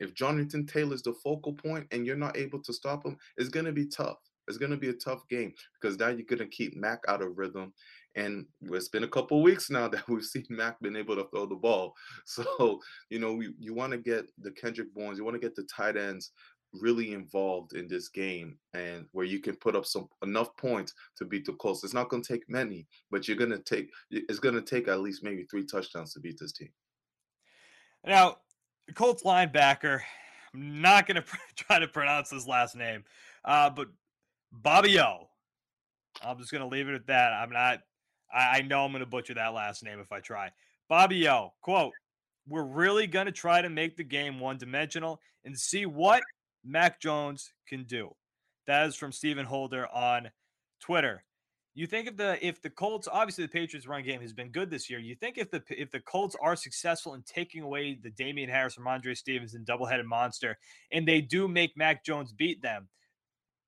If 0.00 0.14
Jonathan 0.14 0.64
Taylor's 0.64 1.02
the 1.02 1.12
focal 1.12 1.52
point 1.52 1.86
and 1.90 2.06
you're 2.06 2.16
not 2.16 2.38
able 2.38 2.62
to 2.62 2.72
stop 2.72 3.04
him, 3.04 3.18
it's 3.36 3.50
going 3.50 3.66
to 3.66 3.72
be 3.72 3.84
tough. 3.84 4.16
It's 4.48 4.56
going 4.56 4.70
to 4.70 4.78
be 4.78 4.88
a 4.88 4.94
tough 4.94 5.28
game 5.28 5.52
because 5.78 5.98
now 5.98 6.08
you're 6.08 6.24
going 6.24 6.38
to 6.38 6.46
keep 6.46 6.74
Mac 6.74 7.00
out 7.06 7.20
of 7.20 7.36
rhythm. 7.36 7.74
And 8.16 8.46
it's 8.62 8.88
been 8.88 9.04
a 9.04 9.08
couple 9.08 9.42
weeks 9.42 9.68
now 9.68 9.88
that 9.88 10.08
we've 10.08 10.24
seen 10.24 10.46
Mac 10.48 10.80
been 10.80 10.96
able 10.96 11.16
to 11.16 11.28
throw 11.28 11.44
the 11.44 11.54
ball. 11.54 11.92
So, 12.24 12.80
you 13.10 13.18
know, 13.18 13.34
we, 13.34 13.52
you 13.58 13.74
want 13.74 13.92
to 13.92 13.98
get 13.98 14.24
the 14.38 14.52
Kendrick 14.52 14.94
Bournes, 14.94 15.18
you 15.18 15.24
want 15.24 15.34
to 15.34 15.46
get 15.46 15.54
the 15.54 15.64
tight 15.64 15.98
ends 15.98 16.32
really 16.80 17.12
involved 17.12 17.74
in 17.74 17.86
this 17.86 18.08
game 18.08 18.56
and 18.74 19.06
where 19.12 19.26
you 19.26 19.40
can 19.40 19.56
put 19.56 19.76
up 19.76 19.84
some 19.86 20.08
enough 20.22 20.56
points 20.56 20.94
to 21.18 21.24
beat 21.24 21.44
the 21.44 21.52
Colts. 21.54 21.84
It's 21.84 21.94
not 21.94 22.08
going 22.08 22.22
to 22.22 22.32
take 22.32 22.48
many, 22.48 22.86
but 23.10 23.28
you're 23.28 23.36
going 23.36 23.50
to 23.50 23.58
take 23.58 23.90
it's 24.10 24.38
going 24.38 24.54
to 24.54 24.62
take 24.62 24.88
at 24.88 25.00
least 25.00 25.22
maybe 25.22 25.44
three 25.44 25.64
touchdowns 25.64 26.12
to 26.14 26.20
beat 26.20 26.38
this 26.38 26.52
team. 26.52 26.70
Now, 28.06 28.38
the 28.86 28.92
Colts 28.92 29.22
linebacker, 29.22 30.00
I'm 30.54 30.80
not 30.80 31.06
going 31.06 31.22
to 31.22 31.24
try 31.56 31.78
to 31.78 31.88
pronounce 31.88 32.30
his 32.30 32.46
last 32.46 32.74
name, 32.74 33.04
uh, 33.44 33.70
but 33.70 33.88
Bobby 34.50 35.00
O. 35.00 35.28
I'm 36.22 36.38
just 36.38 36.52
going 36.52 36.62
to 36.62 36.68
leave 36.68 36.88
it 36.88 36.94
at 36.94 37.06
that. 37.06 37.32
I'm 37.32 37.50
not, 37.50 37.80
I, 38.32 38.58
I 38.58 38.62
know 38.62 38.84
I'm 38.84 38.92
going 38.92 39.00
to 39.00 39.06
butcher 39.06 39.34
that 39.34 39.54
last 39.54 39.82
name 39.82 39.98
if 39.98 40.12
I 40.12 40.20
try. 40.20 40.50
Bobby 40.88 41.26
O, 41.28 41.54
quote, 41.62 41.92
we're 42.46 42.64
really 42.64 43.06
going 43.06 43.26
to 43.26 43.32
try 43.32 43.62
to 43.62 43.70
make 43.70 43.96
the 43.96 44.04
game 44.04 44.38
one 44.38 44.58
dimensional 44.58 45.20
and 45.44 45.58
see 45.58 45.86
what 45.86 46.22
Mac 46.64 47.00
Jones 47.00 47.52
can 47.68 47.84
do. 47.84 48.14
That 48.66 48.86
is 48.86 48.94
from 48.94 49.12
Stephen 49.12 49.46
Holder 49.46 49.86
on 49.92 50.30
Twitter. 50.80 51.24
You 51.74 51.86
think 51.86 52.06
if 52.06 52.16
the 52.16 52.46
if 52.46 52.60
the 52.60 52.70
Colts 52.70 53.08
obviously 53.10 53.44
the 53.44 53.50
Patriots 53.50 53.86
run 53.86 54.02
game 54.02 54.20
has 54.20 54.34
been 54.34 54.50
good 54.50 54.70
this 54.70 54.90
year. 54.90 54.98
You 54.98 55.14
think 55.14 55.38
if 55.38 55.50
the 55.50 55.62
if 55.68 55.90
the 55.90 56.00
Colts 56.00 56.36
are 56.40 56.54
successful 56.54 57.14
in 57.14 57.22
taking 57.22 57.62
away 57.62 57.98
the 58.00 58.10
Damien 58.10 58.50
Harris 58.50 58.76
Rhamondre 58.76 59.16
Stevenson 59.16 59.64
double 59.64 59.86
headed 59.86 60.06
monster, 60.06 60.58
and 60.90 61.08
they 61.08 61.22
do 61.22 61.48
make 61.48 61.76
Mac 61.76 62.04
Jones 62.04 62.32
beat 62.32 62.60
them, 62.60 62.88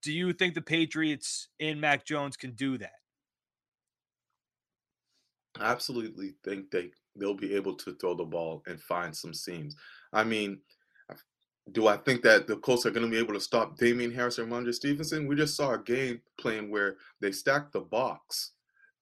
do 0.03 0.13
you 0.13 0.35
think 0.35 0.55
the 0.55 0.61
Patriots 0.61 1.49
in 1.59 1.81
Mac 1.81 2.05
Jones 2.05 2.37
can 2.37 2.53
do 2.53 2.77
that? 2.77 2.93
I 5.59 5.71
absolutely 5.73 6.35
think 6.45 6.71
they 6.71 6.91
they'll 7.17 7.33
be 7.33 7.55
able 7.55 7.75
to 7.77 7.95
throw 7.95 8.15
the 8.15 8.25
ball 8.25 8.63
and 8.67 8.79
find 8.81 9.17
some 9.17 9.33
seams. 9.33 9.77
I 10.13 10.25
mean, 10.25 10.61
do 11.73 11.87
I 11.87 11.97
think 11.97 12.23
that 12.23 12.47
the 12.47 12.57
Colts 12.57 12.85
are 12.85 12.91
going 12.91 13.07
to 13.07 13.11
be 13.11 13.19
able 13.19 13.35
to 13.35 13.41
stop 13.41 13.79
Damien 13.79 14.13
Harris 14.13 14.39
and 14.39 14.51
Rhamondre 14.51 14.75
Stevenson? 14.75 15.27
We 15.27 15.35
just 15.35 15.57
saw 15.57 15.73
a 15.73 15.79
game 15.79 16.21
playing 16.39 16.71
where 16.71 16.97
they 17.21 17.33
stacked 17.33 17.73
the 17.73 17.81
box 17.81 18.53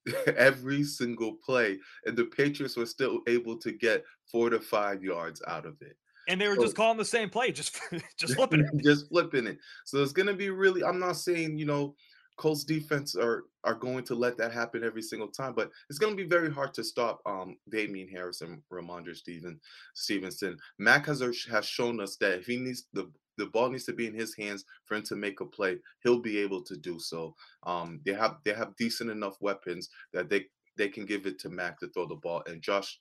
every 0.36 0.84
single 0.84 1.34
play, 1.44 1.78
and 2.06 2.16
the 2.16 2.24
Patriots 2.24 2.76
were 2.76 2.86
still 2.86 3.20
able 3.26 3.56
to 3.58 3.72
get 3.72 4.04
four 4.30 4.50
to 4.50 4.60
five 4.60 5.02
yards 5.02 5.42
out 5.48 5.66
of 5.66 5.80
it. 5.80 5.96
And 6.28 6.40
they 6.40 6.46
were 6.46 6.54
so, 6.54 6.62
just 6.62 6.76
calling 6.76 6.98
the 6.98 7.04
same 7.04 7.28
play, 7.28 7.50
just 7.50 7.78
just 8.16 8.34
flipping 8.34 8.60
it, 8.60 8.70
just 8.84 9.08
flipping 9.08 9.46
it. 9.46 9.58
So 9.84 10.00
it's 10.02 10.12
going 10.12 10.28
to 10.28 10.34
be 10.34 10.50
really. 10.50 10.84
I'm 10.84 11.00
not 11.00 11.16
saying 11.16 11.58
you 11.58 11.66
know 11.66 11.96
Colts 12.36 12.64
defense 12.64 13.14
are 13.14 13.44
are 13.64 13.74
going 13.74 14.04
to 14.04 14.14
let 14.14 14.36
that 14.38 14.52
happen 14.52 14.82
every 14.82 15.02
single 15.02 15.28
time, 15.28 15.54
but 15.54 15.70
it's 15.88 15.98
going 15.98 16.16
to 16.16 16.22
be 16.22 16.28
very 16.28 16.50
hard 16.50 16.74
to 16.74 16.84
stop 16.84 17.20
um 17.26 17.56
Damien 17.68 18.08
Harris 18.08 18.40
and 18.40 18.62
Rhamondre 18.72 19.16
Steven 19.16 19.60
Stevenson. 19.94 20.56
Mac 20.78 21.06
has 21.06 21.22
has 21.50 21.66
shown 21.66 22.00
us 22.00 22.16
that 22.16 22.40
if 22.40 22.46
he 22.46 22.56
needs 22.56 22.86
the 22.92 23.10
the 23.38 23.46
ball 23.46 23.70
needs 23.70 23.84
to 23.84 23.92
be 23.92 24.06
in 24.06 24.14
his 24.14 24.34
hands 24.34 24.64
for 24.84 24.96
him 24.96 25.02
to 25.04 25.16
make 25.16 25.40
a 25.40 25.46
play, 25.46 25.78
he'll 26.02 26.20
be 26.20 26.38
able 26.38 26.62
to 26.62 26.76
do 26.76 26.98
so. 26.98 27.34
Um, 27.62 28.00
they 28.04 28.12
have 28.12 28.36
they 28.44 28.52
have 28.52 28.76
decent 28.76 29.10
enough 29.10 29.36
weapons 29.40 29.88
that 30.12 30.28
they 30.28 30.46
they 30.76 30.88
can 30.88 31.04
give 31.04 31.26
it 31.26 31.38
to 31.40 31.50
Mac 31.50 31.78
to 31.80 31.88
throw 31.88 32.06
the 32.06 32.16
ball, 32.16 32.42
and 32.46 32.62
Josh 32.62 32.98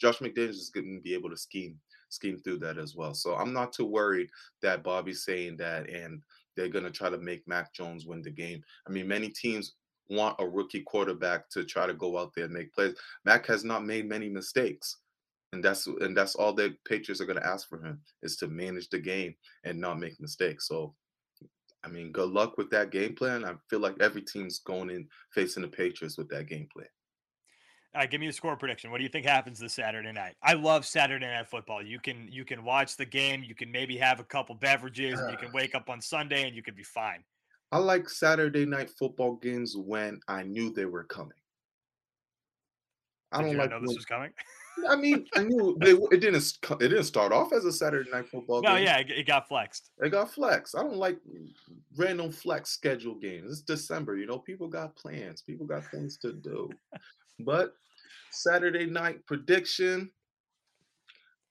Josh 0.00 0.18
McDaniels 0.18 0.50
is 0.50 0.70
going 0.74 0.96
to 0.96 1.02
be 1.02 1.14
able 1.14 1.30
to 1.30 1.36
scheme 1.36 1.78
scheme 2.08 2.38
through 2.38 2.58
that 2.58 2.78
as 2.78 2.94
well. 2.94 3.14
So 3.14 3.34
I'm 3.34 3.52
not 3.52 3.72
too 3.72 3.86
worried 3.86 4.28
that 4.62 4.84
Bobby's 4.84 5.24
saying 5.24 5.56
that, 5.58 5.88
and 5.88 6.22
they're 6.56 6.68
going 6.68 6.84
to 6.84 6.90
try 6.90 7.10
to 7.10 7.18
make 7.18 7.46
Mac 7.46 7.72
Jones 7.72 8.06
win 8.06 8.22
the 8.22 8.30
game. 8.30 8.62
I 8.86 8.90
mean, 8.90 9.08
many 9.08 9.28
teams 9.28 9.74
want 10.08 10.36
a 10.38 10.46
rookie 10.46 10.82
quarterback 10.82 11.48
to 11.50 11.64
try 11.64 11.86
to 11.86 11.94
go 11.94 12.18
out 12.18 12.32
there 12.34 12.44
and 12.44 12.54
make 12.54 12.72
plays. 12.72 12.94
Mac 13.24 13.46
has 13.46 13.64
not 13.64 13.84
made 13.84 14.08
many 14.08 14.28
mistakes. 14.28 14.98
And 15.52 15.64
that's 15.64 15.86
and 15.86 16.16
that's 16.16 16.34
all 16.34 16.52
the 16.52 16.74
Patriots 16.84 17.20
are 17.20 17.26
going 17.26 17.38
to 17.38 17.46
ask 17.46 17.68
for 17.68 17.78
him 17.80 18.00
is 18.24 18.36
to 18.38 18.48
manage 18.48 18.88
the 18.88 18.98
game 18.98 19.36
and 19.62 19.80
not 19.80 20.00
make 20.00 20.20
mistakes. 20.20 20.66
So 20.66 20.94
I 21.84 21.88
mean, 21.88 22.12
good 22.12 22.30
luck 22.30 22.56
with 22.56 22.70
that 22.70 22.90
game 22.90 23.14
plan. 23.14 23.44
I 23.44 23.54
feel 23.68 23.78
like 23.78 23.96
every 24.00 24.22
team's 24.22 24.58
going 24.58 24.90
in 24.90 25.06
facing 25.32 25.62
the 25.62 25.68
Patriots 25.68 26.16
with 26.16 26.28
that 26.30 26.48
game 26.48 26.66
plan. 26.72 26.88
All 27.94 28.00
right, 28.00 28.10
give 28.10 28.20
me 28.20 28.26
a 28.26 28.32
score 28.32 28.56
prediction. 28.56 28.90
What 28.90 28.98
do 28.98 29.04
you 29.04 29.08
think 29.08 29.24
happens 29.24 29.60
this 29.60 29.74
Saturday 29.74 30.10
night? 30.10 30.34
I 30.42 30.54
love 30.54 30.84
Saturday 30.84 31.26
night 31.26 31.48
football. 31.48 31.80
You 31.80 32.00
can 32.00 32.28
you 32.28 32.44
can 32.44 32.64
watch 32.64 32.96
the 32.96 33.06
game. 33.06 33.44
You 33.44 33.54
can 33.54 33.70
maybe 33.70 33.96
have 33.98 34.18
a 34.18 34.24
couple 34.24 34.56
beverages. 34.56 35.20
And 35.20 35.30
you 35.30 35.36
can 35.36 35.48
uh. 35.48 35.52
wake 35.54 35.76
up 35.76 35.88
on 35.88 36.00
Sunday 36.00 36.44
and 36.44 36.56
you 36.56 36.62
can 36.62 36.74
be 36.74 36.82
fine. 36.82 37.22
I 37.70 37.78
like 37.78 38.08
Saturday 38.08 38.66
night 38.66 38.90
football 38.90 39.36
games 39.36 39.76
when 39.76 40.18
I 40.26 40.42
knew 40.42 40.72
they 40.72 40.86
were 40.86 41.04
coming. 41.04 41.38
I 43.30 43.42
don't 43.42 43.56
like 43.56 43.70
know 43.70 43.76
when, 43.76 43.86
this 43.86 43.96
was 43.96 44.04
coming. 44.04 44.30
I 44.88 44.96
mean, 44.96 45.26
I 45.34 45.44
knew 45.44 45.76
they, 45.80 45.92
it 45.92 46.20
didn't 46.20 46.58
it 46.80 46.88
didn't 46.88 47.04
start 47.04 47.30
off 47.30 47.52
as 47.52 47.64
a 47.64 47.72
Saturday 47.72 48.10
night 48.10 48.26
football 48.26 48.60
no, 48.60 48.74
game. 48.74 48.86
yeah, 48.86 48.98
it, 48.98 49.10
it 49.10 49.26
got 49.26 49.46
flexed. 49.46 49.90
It 49.98 50.10
got 50.10 50.32
flexed. 50.32 50.76
I 50.76 50.82
don't 50.82 50.96
like 50.96 51.18
random 51.96 52.32
flex 52.32 52.70
schedule 52.70 53.14
games. 53.14 53.52
It's 53.52 53.60
December, 53.62 54.16
you 54.16 54.26
know. 54.26 54.38
People 54.38 54.66
got 54.66 54.96
plans. 54.96 55.42
People 55.42 55.66
got 55.66 55.84
things 55.92 56.16
to 56.18 56.32
do. 56.32 56.70
But 57.40 57.74
Saturday 58.30 58.86
night 58.86 59.26
prediction. 59.26 60.10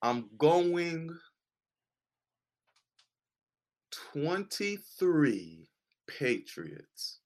I'm 0.01 0.29
going 0.37 1.17
23 4.13 5.69
Patriots, 6.07 7.19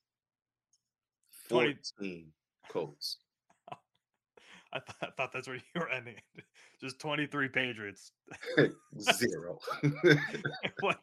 14 1.50 2.28
Colts. 2.70 3.18
I, 4.74 4.80
th- 4.80 4.98
I 5.02 5.08
thought 5.18 5.32
that's 5.34 5.48
where 5.48 5.56
you 5.58 5.62
were 5.76 5.90
ending. 5.90 6.16
Just 6.82 7.00
23 7.00 7.48
Patriots. 7.48 8.12
Zero. 9.00 9.58
what? 10.82 11.00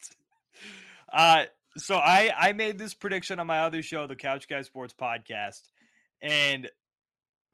Uh, 1.12 1.44
so 1.76 1.96
I 1.96 2.30
I 2.38 2.52
made 2.52 2.78
this 2.78 2.94
prediction 2.94 3.40
on 3.40 3.48
my 3.48 3.60
other 3.60 3.82
show, 3.82 4.06
the 4.06 4.14
Couch 4.14 4.48
Guy 4.48 4.62
Sports 4.62 4.94
Podcast, 4.98 5.62
and 6.22 6.70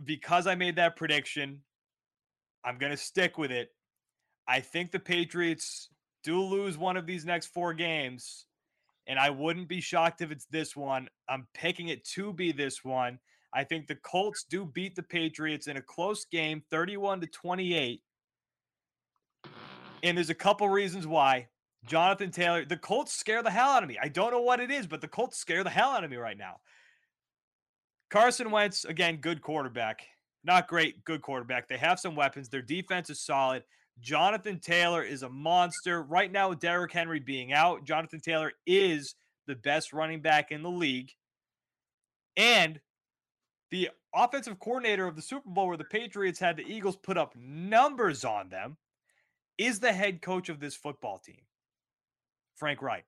because 0.05 0.47
I 0.47 0.55
made 0.55 0.77
that 0.77 0.97
prediction, 0.97 1.61
I'm 2.65 2.79
going 2.79 2.93
to 2.93 2.97
stick 2.97 3.39
with 3.39 3.51
it. 3.51 3.71
I 4.49 4.61
think 4.61 4.91
the 4.91 4.99
Patriots 4.99 5.89
do 6.25 6.41
lose 6.41 6.77
one 6.77 6.97
of 6.97 7.07
these 7.07 7.25
next 7.25 7.49
four 7.49 7.73
games, 7.73 8.47
and 9.07 9.19
I 9.19 9.31
wouldn't 9.31 9.69
be 9.69 9.81
shocked 9.81 10.21
if 10.21 10.31
it's 10.31 10.47
this 10.47 10.77
one. 10.77 11.09
I'm 11.29 11.47
picking 11.55 11.89
it 11.89 12.05
to 12.15 12.33
be 12.33 12.53
this 12.53 12.85
one. 12.85 13.19
I 13.53 13.65
think 13.65 13.87
the 13.87 13.97
Colts 13.97 14.45
do 14.49 14.65
beat 14.65 14.95
the 14.95 15.03
Patriots 15.03 15.67
in 15.67 15.77
a 15.77 15.83
close 15.83 16.25
game, 16.25 16.63
31 16.71 17.21
to 17.23 17.27
28. 17.27 18.03
And 20.03 20.17
there's 20.17 20.31
a 20.31 20.35
couple 20.35 20.69
reasons 20.69 21.07
why. 21.07 21.49
Jonathan 21.87 22.31
Taylor, 22.31 22.65
the 22.65 22.77
Colts 22.77 23.13
scare 23.13 23.43
the 23.43 23.51
hell 23.51 23.71
out 23.71 23.83
of 23.83 23.89
me. 23.89 23.99
I 24.01 24.09
don't 24.09 24.31
know 24.31 24.43
what 24.43 24.61
it 24.61 24.71
is, 24.71 24.87
but 24.87 25.01
the 25.01 25.09
Colts 25.09 25.39
scare 25.39 25.65
the 25.65 25.71
hell 25.71 25.91
out 25.91 26.05
of 26.05 26.11
me 26.11 26.17
right 26.17 26.37
now. 26.37 26.57
Carson 28.11 28.51
Wentz, 28.51 28.85
again, 28.85 29.17
good 29.17 29.41
quarterback. 29.41 30.03
Not 30.43 30.69
great, 30.69 31.05
good 31.05 31.23
quarterback. 31.23 31.69
They 31.69 31.79
have 31.79 32.01
some 32.01 32.17
weapons. 32.17 32.49
Their 32.49 32.63
defense 32.63 33.09
is 33.11 33.21
solid. 33.21 33.63
Jonathan 34.01 34.59
Taylor 34.59 35.03
is 35.03 35.23
a 35.23 35.29
monster. 35.29 36.03
Right 36.03 36.33
now, 36.33 36.49
with 36.49 36.61
Derrick 36.61 36.93
Henry 36.93 37.21
being 37.21 37.53
out, 37.53 37.85
Jonathan 37.85 38.21
Taylor 38.21 38.53
is 38.67 39.15
the 39.47 39.55
best 39.55 39.93
running 39.93 40.23
back 40.23 40.51
in 40.51 40.63
the 40.63 40.71
league. 40.71 41.13
And 42.37 42.81
the 43.71 43.91
offensive 44.15 44.59
coordinator 44.59 45.07
of 45.07 45.15
the 45.15 45.23
Super 45.23 45.51
Bowl, 45.51 45.69
where 45.69 45.77
the 45.77 45.85
Patriots 45.85 46.39
had 46.39 46.57
the 46.57 46.65
Eagles 46.67 46.97
put 46.97 47.19
up 47.19 47.35
numbers 47.37 48.25
on 48.25 48.49
them, 48.49 48.77
is 49.59 49.79
the 49.79 49.93
head 49.93 50.23
coach 50.23 50.49
of 50.49 50.59
this 50.59 50.75
football 50.75 51.19
team, 51.19 51.43
Frank 52.57 52.81
Reich. 52.81 53.05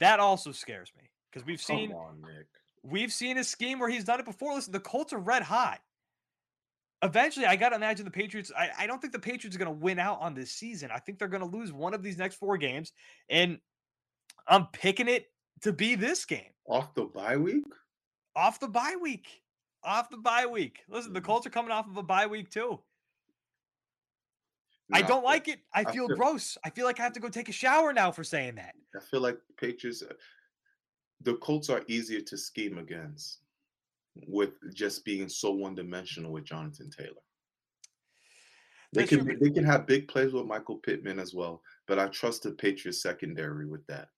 That 0.00 0.20
also 0.20 0.52
scares 0.52 0.92
me 0.96 1.04
because 1.30 1.46
we've 1.46 1.62
seen 1.62 1.92
on, 1.92 2.22
we've 2.84 3.12
seen 3.12 3.38
a 3.38 3.44
scheme 3.44 3.78
where 3.78 3.88
he's 3.88 4.04
done 4.04 4.20
it 4.20 4.26
before. 4.26 4.54
Listen, 4.54 4.72
the 4.72 4.80
Colts 4.80 5.12
are 5.12 5.18
red 5.18 5.42
hot. 5.42 5.80
Eventually, 7.02 7.46
I 7.46 7.56
got 7.56 7.70
to 7.70 7.76
imagine 7.76 8.04
the 8.04 8.10
Patriots. 8.10 8.52
I, 8.56 8.70
I 8.78 8.86
don't 8.86 9.00
think 9.00 9.12
the 9.12 9.18
Patriots 9.18 9.56
are 9.56 9.58
going 9.58 9.74
to 9.74 9.84
win 9.84 9.98
out 9.98 10.20
on 10.20 10.34
this 10.34 10.50
season. 10.50 10.90
I 10.94 10.98
think 10.98 11.18
they're 11.18 11.28
going 11.28 11.48
to 11.48 11.56
lose 11.56 11.72
one 11.72 11.92
of 11.92 12.02
these 12.02 12.16
next 12.16 12.36
four 12.36 12.56
games, 12.56 12.92
and 13.28 13.58
I'm 14.46 14.66
picking 14.66 15.08
it 15.08 15.26
to 15.62 15.72
be 15.72 15.96
this 15.96 16.24
game 16.24 16.52
off 16.66 16.94
the 16.94 17.04
bye 17.04 17.36
week. 17.36 17.64
Off 18.36 18.60
the 18.60 18.68
bye 18.68 18.96
week. 19.00 19.42
Off 19.82 20.08
the 20.08 20.16
bye 20.16 20.46
week. 20.46 20.80
Listen, 20.88 21.12
the 21.12 21.20
mm. 21.20 21.24
Colts 21.24 21.46
are 21.46 21.50
coming 21.50 21.70
off 21.70 21.86
of 21.86 21.96
a 21.96 22.02
bye 22.02 22.26
week 22.26 22.50
too. 22.50 22.80
No, 24.88 24.98
I 24.98 25.02
don't 25.02 25.24
like 25.24 25.48
it. 25.48 25.60
I 25.72 25.84
feel, 25.84 25.88
I 25.88 25.92
feel, 25.92 26.08
gross. 26.08 26.58
I 26.64 26.70
feel 26.70 26.84
like 26.84 27.00
I 27.00 27.02
have 27.02 27.14
to 27.14 27.20
go 27.20 27.28
take 27.28 27.48
a 27.48 27.52
shower 27.52 27.92
now 27.92 28.12
for 28.12 28.24
saying 28.24 28.56
that. 28.56 28.74
I 28.94 29.00
feel 29.00 29.20
like 29.20 29.38
Patriots, 29.58 30.02
uh, 30.02 30.12
the 31.24 31.34
Colts 31.36 31.70
are 31.70 31.82
easier 31.88 32.20
to 32.20 32.36
scheme 32.36 32.78
against 32.78 33.38
with 34.28 34.52
just 34.72 35.04
being 35.04 35.28
so 35.28 35.50
one 35.50 35.74
dimensional 35.74 36.32
with 36.32 36.44
Jonathan 36.44 36.90
Taylor. 36.90 37.10
They 38.92 39.06
can 39.06 39.26
they 39.40 39.50
can 39.50 39.64
have 39.64 39.86
big 39.86 40.06
plays 40.06 40.32
with 40.32 40.46
Michael 40.46 40.76
Pittman 40.76 41.18
as 41.18 41.34
well, 41.34 41.62
but 41.88 41.98
I 41.98 42.06
trust 42.06 42.44
the 42.44 42.52
Patriots 42.52 43.02
secondary 43.02 43.66
with 43.66 43.84
that. 43.88 44.08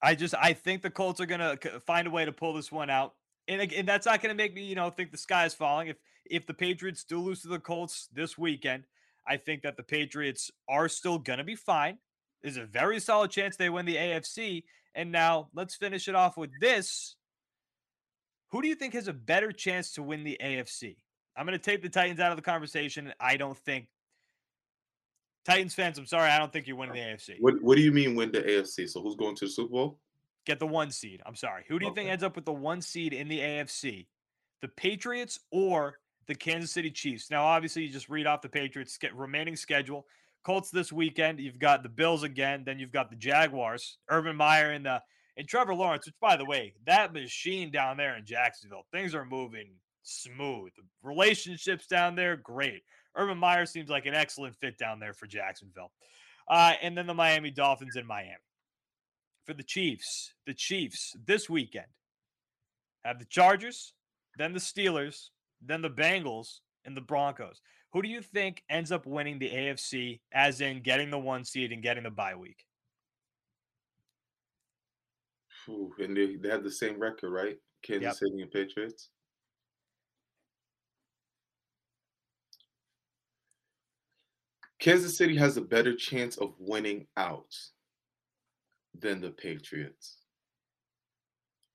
I 0.00 0.14
just 0.14 0.34
I 0.40 0.52
think 0.52 0.82
the 0.82 0.90
Colts 0.90 1.20
are 1.20 1.26
gonna 1.26 1.58
find 1.84 2.06
a 2.06 2.10
way 2.10 2.24
to 2.24 2.30
pull 2.30 2.54
this 2.54 2.70
one 2.70 2.90
out, 2.90 3.14
and, 3.48 3.72
and 3.72 3.88
that's 3.88 4.06
not 4.06 4.22
gonna 4.22 4.34
make 4.34 4.54
me 4.54 4.62
you 4.62 4.76
know 4.76 4.88
think 4.88 5.10
the 5.10 5.18
sky 5.18 5.46
is 5.46 5.54
falling. 5.54 5.88
If 5.88 5.96
if 6.26 6.46
the 6.46 6.54
Patriots 6.54 7.02
do 7.02 7.18
lose 7.18 7.42
to 7.42 7.48
the 7.48 7.58
Colts 7.58 8.08
this 8.12 8.38
weekend, 8.38 8.84
I 9.26 9.36
think 9.36 9.62
that 9.62 9.76
the 9.76 9.82
Patriots 9.82 10.52
are 10.68 10.88
still 10.88 11.18
to 11.18 11.42
be 11.42 11.56
fine. 11.56 11.98
There's 12.40 12.56
a 12.58 12.66
very 12.66 13.00
solid 13.00 13.32
chance 13.32 13.56
they 13.56 13.70
win 13.70 13.86
the 13.86 13.96
AFC. 13.96 14.62
And 14.94 15.10
now 15.10 15.48
let's 15.54 15.74
finish 15.74 16.08
it 16.08 16.14
off 16.14 16.36
with 16.36 16.50
this. 16.60 17.16
Who 18.50 18.60
do 18.60 18.68
you 18.68 18.74
think 18.74 18.94
has 18.94 19.08
a 19.08 19.12
better 19.12 19.50
chance 19.50 19.92
to 19.94 20.02
win 20.02 20.24
the 20.24 20.38
AFC? 20.42 20.96
I'm 21.36 21.46
going 21.46 21.58
to 21.58 21.64
take 21.64 21.82
the 21.82 21.88
Titans 21.88 22.20
out 22.20 22.30
of 22.30 22.36
the 22.36 22.42
conversation. 22.42 23.12
I 23.18 23.36
don't 23.36 23.56
think 23.56 23.88
Titans 25.44 25.74
fans, 25.74 25.98
I'm 25.98 26.06
sorry, 26.06 26.30
I 26.30 26.38
don't 26.38 26.52
think 26.52 26.66
you're 26.66 26.76
winning 26.76 26.94
the 26.94 27.00
AFC. 27.00 27.36
What 27.40 27.60
What 27.62 27.76
do 27.76 27.82
you 27.82 27.92
mean 27.92 28.14
win 28.14 28.30
the 28.30 28.42
AFC? 28.42 28.88
So 28.88 29.02
who's 29.02 29.16
going 29.16 29.34
to 29.36 29.46
the 29.46 29.50
Super 29.50 29.70
Bowl? 29.70 29.98
Get 30.44 30.58
the 30.58 30.66
one 30.66 30.90
seed. 30.90 31.22
I'm 31.24 31.34
sorry. 31.34 31.64
Who 31.68 31.78
do 31.78 31.86
you 31.86 31.90
okay. 31.92 32.02
think 32.02 32.10
ends 32.10 32.24
up 32.24 32.36
with 32.36 32.44
the 32.44 32.52
one 32.52 32.82
seed 32.82 33.12
in 33.12 33.28
the 33.28 33.40
AFC? 33.40 34.06
The 34.60 34.68
Patriots 34.68 35.40
or 35.50 35.98
the 36.26 36.34
Kansas 36.34 36.70
City 36.70 36.90
Chiefs. 36.90 37.30
Now, 37.30 37.44
obviously, 37.44 37.82
you 37.82 37.92
just 37.92 38.08
read 38.08 38.26
off 38.26 38.42
the 38.42 38.48
Patriots' 38.48 38.98
remaining 39.14 39.56
schedule. 39.56 40.06
Colts 40.44 40.70
this 40.70 40.92
weekend. 40.92 41.40
You've 41.40 41.58
got 41.58 41.82
the 41.82 41.88
Bills 41.88 42.22
again. 42.22 42.62
Then 42.64 42.78
you've 42.78 42.92
got 42.92 43.10
the 43.10 43.16
Jaguars. 43.16 43.98
Urban 44.08 44.36
Meyer 44.36 44.72
and 44.72 44.86
the 44.86 45.00
and 45.36 45.48
Trevor 45.48 45.74
Lawrence. 45.74 46.06
Which, 46.06 46.14
by 46.20 46.36
the 46.36 46.44
way, 46.44 46.74
that 46.86 47.12
machine 47.12 47.70
down 47.70 47.96
there 47.96 48.16
in 48.16 48.24
Jacksonville, 48.24 48.86
things 48.92 49.14
are 49.14 49.24
moving 49.24 49.70
smooth. 50.02 50.72
Relationships 51.02 51.86
down 51.86 52.14
there, 52.14 52.36
great. 52.36 52.82
Urban 53.16 53.38
Meyer 53.38 53.66
seems 53.66 53.90
like 53.90 54.06
an 54.06 54.14
excellent 54.14 54.56
fit 54.56 54.78
down 54.78 54.98
there 54.98 55.12
for 55.12 55.26
Jacksonville. 55.26 55.92
Uh, 56.48 56.72
and 56.82 56.96
then 56.96 57.06
the 57.06 57.14
Miami 57.14 57.50
Dolphins 57.50 57.96
in 57.96 58.06
Miami. 58.06 58.36
For 59.46 59.54
the 59.54 59.62
Chiefs, 59.62 60.34
the 60.46 60.54
Chiefs 60.54 61.14
this 61.26 61.50
weekend 61.50 61.86
have 63.04 63.18
the 63.18 63.24
Chargers, 63.26 63.92
then 64.38 64.52
the 64.52 64.60
Steelers, 64.60 65.30
then 65.60 65.82
the 65.82 65.90
Bengals 65.90 66.60
and 66.84 66.96
the 66.96 67.00
Broncos. 67.00 67.60
Who 67.92 68.02
do 68.02 68.08
you 68.08 68.22
think 68.22 68.62
ends 68.70 68.90
up 68.90 69.06
winning 69.06 69.38
the 69.38 69.50
AFC, 69.50 70.20
as 70.32 70.60
in 70.60 70.82
getting 70.82 71.10
the 71.10 71.18
one 71.18 71.44
seed 71.44 71.72
and 71.72 71.82
getting 71.82 72.04
the 72.04 72.10
bye 72.10 72.34
week? 72.34 72.64
Ooh, 75.68 75.92
and 75.98 76.16
they, 76.16 76.36
they 76.36 76.48
have 76.48 76.64
the 76.64 76.70
same 76.70 76.98
record, 76.98 77.30
right? 77.30 77.56
Kansas 77.82 78.02
yep. 78.02 78.14
City 78.14 78.42
and 78.42 78.50
Patriots. 78.50 79.10
Kansas 84.80 85.16
City 85.16 85.36
has 85.36 85.56
a 85.56 85.60
better 85.60 85.94
chance 85.94 86.36
of 86.38 86.54
winning 86.58 87.06
out 87.16 87.54
than 88.98 89.20
the 89.20 89.30
Patriots. 89.30 90.16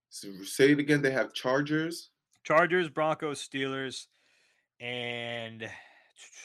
So 0.10 0.30
say 0.43 0.71
it 0.71 0.80
again. 0.80 1.01
They 1.01 1.12
have 1.12 1.34
Chargers, 1.34 2.10
Chargers, 2.43 2.89
Broncos, 2.89 3.47
Steelers, 3.47 4.08
and 4.82 5.69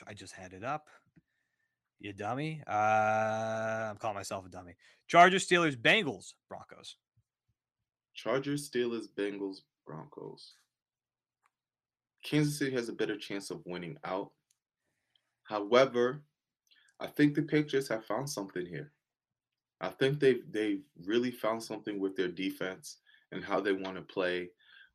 I 0.06 0.14
just 0.14 0.35
had 0.35 0.52
it 0.52 0.64
up. 0.64 0.88
You 2.00 2.12
dummy. 2.12 2.62
Uh, 2.66 3.90
I'm 3.90 3.96
calling 3.96 4.16
myself 4.16 4.46
a 4.46 4.48
dummy. 4.48 4.74
Chargers, 5.06 5.46
Steelers, 5.46 5.76
Bengals, 5.76 6.35
Broncos. 6.48 6.96
Chargers, 8.14 8.68
Steelers, 8.68 9.06
Bengals, 9.16 9.58
Broncos. 9.87 10.54
Kansas 12.24 12.58
City 12.58 12.72
has 12.72 12.88
a 12.88 12.92
better 12.92 13.16
chance 13.16 13.50
of 13.50 13.62
winning 13.64 13.96
out. 14.04 14.30
However, 15.44 16.22
I 17.00 17.06
think 17.06 17.35
the 17.35 17.42
Patriots 17.42 17.88
have 17.88 18.04
found 18.04 18.28
something 18.28 18.66
here. 18.66 18.92
I 19.80 19.88
think 19.88 20.20
they've 20.20 20.44
they've 20.50 20.82
really 21.04 21.32
found 21.32 21.62
something 21.62 21.98
with 21.98 22.14
their 22.16 22.28
defense 22.28 22.98
and 23.32 23.42
how 23.42 23.61
they 23.61 23.72
want 23.72 23.96
to 23.96 24.02
play 24.02 24.50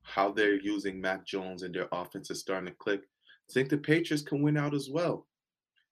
how 0.07 0.31
they're 0.31 0.59
using 0.59 1.01
Mac 1.01 1.25
Jones 1.25 1.63
and 1.63 1.75
their 1.75 1.89
offense 1.91 2.31
is 2.31 2.39
starting 2.39 2.67
to 2.67 2.75
click. 2.75 3.01
I 3.49 3.53
think 3.53 3.69
the 3.69 3.77
Patriots 3.77 4.23
can 4.23 4.41
win 4.41 4.57
out 4.57 4.73
as 4.73 4.89
well. 4.89 5.25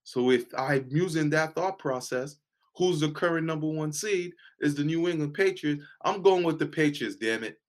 So 0.03 0.29
if 0.31 0.45
I'm 0.57 0.85
using 0.89 1.29
that 1.31 1.55
thought 1.55 1.79
process, 1.79 2.35
who's 2.75 2.99
the 2.99 3.09
current 3.09 3.47
number 3.47 3.67
one 3.67 3.91
seed 3.91 4.33
is 4.59 4.75
the 4.75 4.83
New 4.83 5.07
England 5.07 5.33
Patriots. 5.33 5.83
I'm 6.03 6.21
going 6.21 6.43
with 6.43 6.59
the 6.59 6.65
Patriots, 6.65 7.15
damn 7.15 7.43
it. 7.43 7.59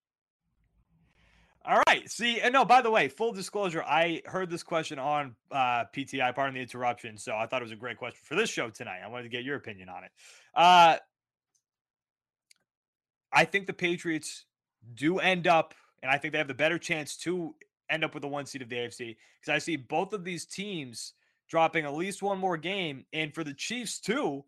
All 1.65 1.83
right. 1.89 2.09
See, 2.09 2.41
and 2.41 2.53
no, 2.53 2.65
by 2.65 2.83
the 2.83 2.91
way, 2.91 3.09
full 3.09 3.33
disclosure, 3.33 3.83
I 3.83 4.23
heard 4.27 4.51
this 4.51 4.63
question 4.63 4.99
on 4.99 5.35
uh, 5.51 5.85
PTI, 5.95 6.35
pardon 6.35 6.55
the 6.55 6.61
interruption. 6.61 7.17
So 7.19 7.35
I 7.35 7.47
thought 7.47 7.63
it 7.63 7.65
was 7.65 7.73
a 7.73 7.77
great 7.77 7.97
question 7.97 8.21
for 8.23 8.37
this 8.37 8.51
show 8.51 8.71
tonight. 8.71 9.01
I 9.05 9.09
wanted 9.09 9.25
to 9.25 9.29
get 9.31 9.43
your 9.43 9.57
opinion 9.57 9.89
on 9.89 10.05
it. 10.05 10.11
Uh, 10.55 10.97
I 13.33 13.45
think 13.45 13.67
the 13.67 13.73
Patriots 13.73 14.45
do 14.95 15.19
end 15.19 15.47
up 15.47 15.75
and 16.03 16.11
I 16.11 16.19
think 16.19 16.33
they 16.33 16.39
have 16.39 16.49
the 16.49 16.55
better 16.55 16.79
chance 16.79 17.17
to 17.19 17.55
end 17.91 18.05
up 18.05 18.15
with 18.15 18.23
the 18.23 18.29
one 18.29 18.47
seed 18.47 18.63
of 18.63 18.69
the 18.69 18.77
AFC 18.77 19.17
because 19.41 19.55
I 19.55 19.59
see 19.59 19.77
both 19.77 20.13
of 20.13 20.25
these 20.25 20.45
teams 20.45 21.15
dropping 21.49 21.85
at 21.85 21.95
least 21.95 22.23
one 22.23 22.39
more 22.39 22.57
game. 22.57 23.05
And 23.13 23.35
for 23.35 23.45
the 23.45 23.55
Chiefs, 23.55 24.01
too, 24.01 24.45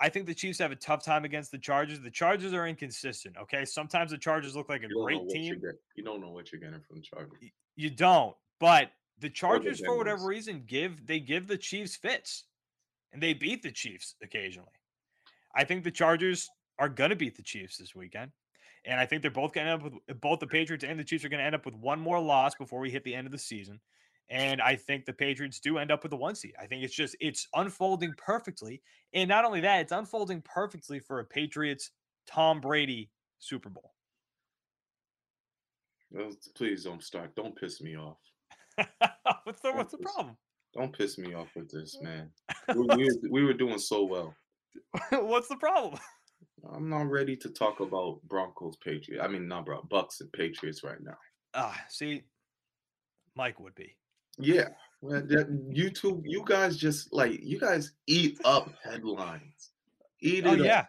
I 0.00 0.08
think 0.08 0.26
the 0.26 0.34
Chiefs 0.34 0.58
have 0.58 0.72
a 0.72 0.76
tough 0.76 1.04
time 1.04 1.24
against 1.24 1.52
the 1.52 1.58
Chargers. 1.58 2.00
The 2.00 2.10
Chargers 2.10 2.52
are 2.52 2.66
inconsistent. 2.66 3.36
Okay. 3.40 3.64
Sometimes 3.64 4.10
the 4.10 4.18
Chargers 4.18 4.56
look 4.56 4.68
like 4.68 4.82
a 4.82 4.88
great 4.88 5.28
team. 5.28 5.60
You 5.94 6.04
don't 6.04 6.20
know 6.20 6.30
what 6.30 6.50
you're 6.50 6.60
getting 6.60 6.80
from 6.80 6.96
the 6.96 7.02
Chargers. 7.02 7.38
You 7.76 7.90
don't. 7.90 8.34
But 8.58 8.90
the 9.20 9.30
Chargers, 9.30 9.80
for 9.80 9.96
whatever 9.96 10.26
reason, 10.26 10.64
give 10.66 11.06
they 11.06 11.20
give 11.20 11.46
the 11.46 11.58
Chiefs 11.58 11.96
fits. 11.96 12.44
And 13.12 13.22
they 13.22 13.32
beat 13.32 13.62
the 13.62 13.70
Chiefs 13.70 14.16
occasionally. 14.22 14.68
I 15.54 15.62
think 15.62 15.84
the 15.84 15.90
Chargers 15.92 16.50
are 16.80 16.88
gonna 16.88 17.14
beat 17.14 17.36
the 17.36 17.42
Chiefs 17.42 17.76
this 17.76 17.94
weekend. 17.94 18.32
And 18.86 19.00
I 19.00 19.06
think 19.06 19.22
they're 19.22 19.30
both 19.30 19.52
going 19.52 19.66
to 19.66 19.72
end 19.72 19.82
up 19.82 19.92
with 19.92 20.02
uh, 20.10 20.14
both 20.14 20.40
the 20.40 20.46
Patriots 20.46 20.84
and 20.84 20.98
the 20.98 21.04
Chiefs 21.04 21.24
are 21.24 21.28
going 21.28 21.40
to 21.40 21.44
end 21.44 21.54
up 21.54 21.64
with 21.64 21.74
one 21.74 22.00
more 22.00 22.20
loss 22.20 22.54
before 22.54 22.80
we 22.80 22.90
hit 22.90 23.04
the 23.04 23.14
end 23.14 23.26
of 23.26 23.32
the 23.32 23.38
season. 23.38 23.80
And 24.30 24.60
I 24.60 24.76
think 24.76 25.04
the 25.04 25.12
Patriots 25.12 25.60
do 25.60 25.78
end 25.78 25.90
up 25.90 26.02
with 26.02 26.10
the 26.10 26.16
one 26.16 26.34
seed. 26.34 26.54
I 26.60 26.66
think 26.66 26.82
it's 26.82 26.94
just 26.94 27.16
it's 27.20 27.46
unfolding 27.54 28.14
perfectly. 28.16 28.82
And 29.12 29.28
not 29.28 29.44
only 29.44 29.60
that, 29.60 29.80
it's 29.80 29.92
unfolding 29.92 30.42
perfectly 30.42 30.98
for 30.98 31.20
a 31.20 31.24
Patriots 31.24 31.90
Tom 32.26 32.60
Brady 32.60 33.10
Super 33.38 33.68
Bowl. 33.68 33.92
Please 36.54 36.84
don't 36.84 37.02
start. 37.02 37.34
Don't 37.34 37.56
piss 37.56 37.80
me 37.80 37.96
off. 37.96 38.18
what's 39.44 39.60
the 39.60 39.72
what's 39.72 39.92
the 39.92 39.98
problem? 39.98 40.36
Don't 40.74 40.96
piss 40.96 41.18
me 41.18 41.34
off 41.34 41.48
with 41.54 41.70
this, 41.70 41.98
man. 42.00 42.30
we, 42.74 42.86
we, 42.96 43.10
we 43.30 43.44
were 43.44 43.52
doing 43.52 43.78
so 43.78 44.04
well. 44.04 44.34
what's 45.10 45.48
the 45.48 45.56
problem? 45.56 45.98
I'm 46.72 46.88
not 46.88 47.10
ready 47.10 47.36
to 47.36 47.48
talk 47.48 47.80
about 47.80 48.20
Broncos 48.28 48.76
Patriots. 48.76 49.22
I 49.24 49.28
mean, 49.28 49.48
not 49.48 49.66
bro, 49.66 49.82
Bucks 49.88 50.20
and 50.20 50.32
Patriots 50.32 50.82
right 50.82 51.00
now. 51.02 51.16
Ah, 51.54 51.78
see, 51.88 52.22
Mike 53.34 53.60
would 53.60 53.74
be. 53.74 53.96
Yeah, 54.38 54.68
well, 55.00 55.22
that, 55.26 55.48
you 55.70 55.90
two, 55.90 56.22
you 56.24 56.42
guys 56.46 56.76
just 56.76 57.12
like 57.12 57.40
you 57.42 57.58
guys 57.58 57.92
eat 58.06 58.40
up 58.44 58.70
headlines. 58.82 59.70
Eat 60.20 60.46
oh, 60.46 60.54
it 60.54 60.60
yeah. 60.60 60.80
Up. 60.80 60.88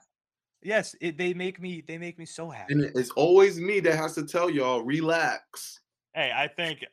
Yes, 0.64 0.96
it, 1.00 1.18
they 1.18 1.34
make 1.34 1.62
me 1.62 1.84
they 1.86 1.98
make 1.98 2.18
me 2.18 2.26
so 2.26 2.50
happy. 2.50 2.74
And 2.74 2.84
it's 2.96 3.12
always 3.12 3.60
me 3.60 3.82
that 3.82 3.96
has 3.96 4.16
to 4.16 4.26
tell 4.26 4.50
y'all, 4.50 4.82
relax. 4.82 5.82
Hey, 6.14 6.32
I 6.36 6.48
think 6.48 6.86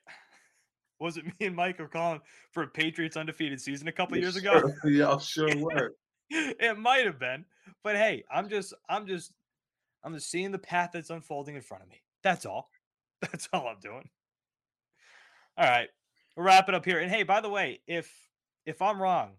was 1.01 1.17
it 1.17 1.25
me 1.25 1.47
and 1.47 1.57
Mike 1.57 1.79
were 1.79 1.89
calling 1.89 2.21
for 2.51 2.65
a 2.65 2.69
Patriots 2.69 3.17
undefeated 3.17 3.61
season 3.61 3.89
a 3.89 3.93
couple 3.93 4.19
years 4.19 4.37
ago? 4.37 4.61
Sure, 4.83 4.91
y'all 4.91 5.19
sure 5.19 5.57
were. 5.57 5.95
it 6.61 6.79
might 6.79 7.05
have 7.05 7.19
been, 7.19 7.45
but 7.85 7.97
hey, 7.97 8.25
I'm 8.33 8.49
just 8.49 8.73
I'm 8.89 9.07
just 9.07 9.33
I'm 10.03 10.15
just 10.15 10.31
seeing 10.31 10.51
the 10.51 10.59
path 10.59 10.91
that's 10.93 11.11
unfolding 11.11 11.57
in 11.57 11.63
front 11.63 11.83
of 11.83 11.91
me. 11.91 12.03
That's 12.23 12.47
all. 12.47 12.71
That's 13.21 13.49
all 13.53 13.69
I'm 13.69 13.79
doing. 13.81 14.09
All 15.57 15.69
right, 15.69 15.89
we'll 16.37 16.47
wrap 16.47 16.69
it 16.69 16.75
up 16.75 16.85
here. 16.85 16.99
And 16.99 17.11
hey, 17.11 17.23
by 17.23 17.41
the 17.41 17.49
way, 17.49 17.81
if 17.87 18.11
if 18.67 18.81
I'm 18.83 19.01
wrong 19.01 19.33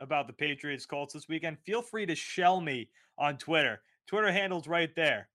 about 0.00 0.26
the 0.26 0.32
Patriots 0.32 0.84
Colts 0.84 1.14
this 1.14 1.28
weekend, 1.28 1.58
feel 1.64 1.80
free 1.80 2.04
to 2.06 2.14
shell 2.14 2.60
me 2.60 2.90
on 3.16 3.38
Twitter. 3.38 3.80
Twitter 4.06 4.30
handles 4.32 4.66
right 4.66 4.94
there 4.96 5.28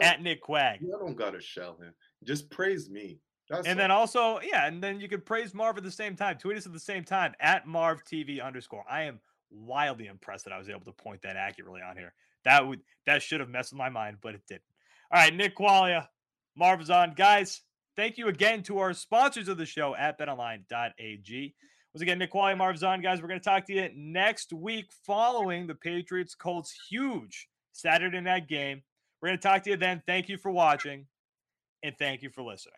at 0.00 0.22
Nick 0.22 0.40
Quag. 0.40 0.80
You 0.80 0.96
don't 0.98 1.16
gotta 1.16 1.40
shell 1.40 1.76
him. 1.76 1.92
Just 2.24 2.48
praise 2.48 2.88
me. 2.88 3.18
That's 3.50 3.66
and 3.66 3.78
all. 3.78 3.82
then 3.82 3.90
also, 3.90 4.40
yeah, 4.42 4.66
and 4.66 4.82
then 4.82 5.00
you 5.00 5.08
could 5.08 5.26
praise 5.26 5.52
Marv 5.52 5.76
at 5.76 5.82
the 5.82 5.90
same 5.90 6.14
time. 6.14 6.38
Tweet 6.38 6.56
us 6.56 6.66
at 6.66 6.72
the 6.72 6.80
same 6.80 7.04
time 7.04 7.34
at 7.40 7.66
Marv 7.66 8.04
TV 8.04 8.42
underscore. 8.42 8.84
I 8.88 9.02
am 9.02 9.20
wildly 9.50 10.06
impressed 10.06 10.44
that 10.44 10.52
I 10.52 10.58
was 10.58 10.68
able 10.68 10.80
to 10.80 10.92
point 10.92 11.22
that 11.22 11.36
accurately 11.36 11.80
on 11.82 11.96
here. 11.96 12.12
That 12.44 12.66
would 12.66 12.80
that 13.06 13.22
should 13.22 13.40
have 13.40 13.48
messed 13.48 13.72
with 13.72 13.78
my 13.78 13.88
mind, 13.88 14.18
but 14.20 14.34
it 14.34 14.42
didn't. 14.48 14.62
All 15.12 15.20
right, 15.20 15.34
Nick 15.34 15.56
Qualia, 15.56 16.08
Marv 16.56 16.80
is 16.80 16.90
on. 16.90 17.14
Guys, 17.14 17.62
thank 17.96 18.16
you 18.18 18.28
again 18.28 18.62
to 18.64 18.78
our 18.78 18.94
sponsors 18.94 19.48
of 19.48 19.58
the 19.58 19.66
show 19.66 19.94
at 19.94 20.18
betonline.ag. 20.18 21.54
Once 21.92 22.02
again, 22.02 22.18
Nick 22.18 22.32
Qualia, 22.32 22.56
Marv 22.56 22.78
Zahn. 22.78 23.02
Guys, 23.02 23.20
we're 23.20 23.28
going 23.28 23.40
to 23.40 23.44
talk 23.44 23.66
to 23.66 23.72
you 23.72 23.88
next 23.96 24.52
week 24.52 24.86
following 25.04 25.66
the 25.66 25.74
Patriots 25.74 26.36
Colts 26.36 26.72
huge 26.88 27.48
Saturday 27.72 28.20
night 28.20 28.46
game. 28.46 28.82
We're 29.20 29.30
going 29.30 29.38
to 29.38 29.42
talk 29.42 29.64
to 29.64 29.70
you 29.70 29.76
then. 29.76 30.02
Thank 30.06 30.28
you 30.28 30.38
for 30.38 30.52
watching 30.52 31.06
and 31.82 31.96
thank 31.98 32.22
you 32.22 32.30
for 32.30 32.42
listening. 32.42 32.74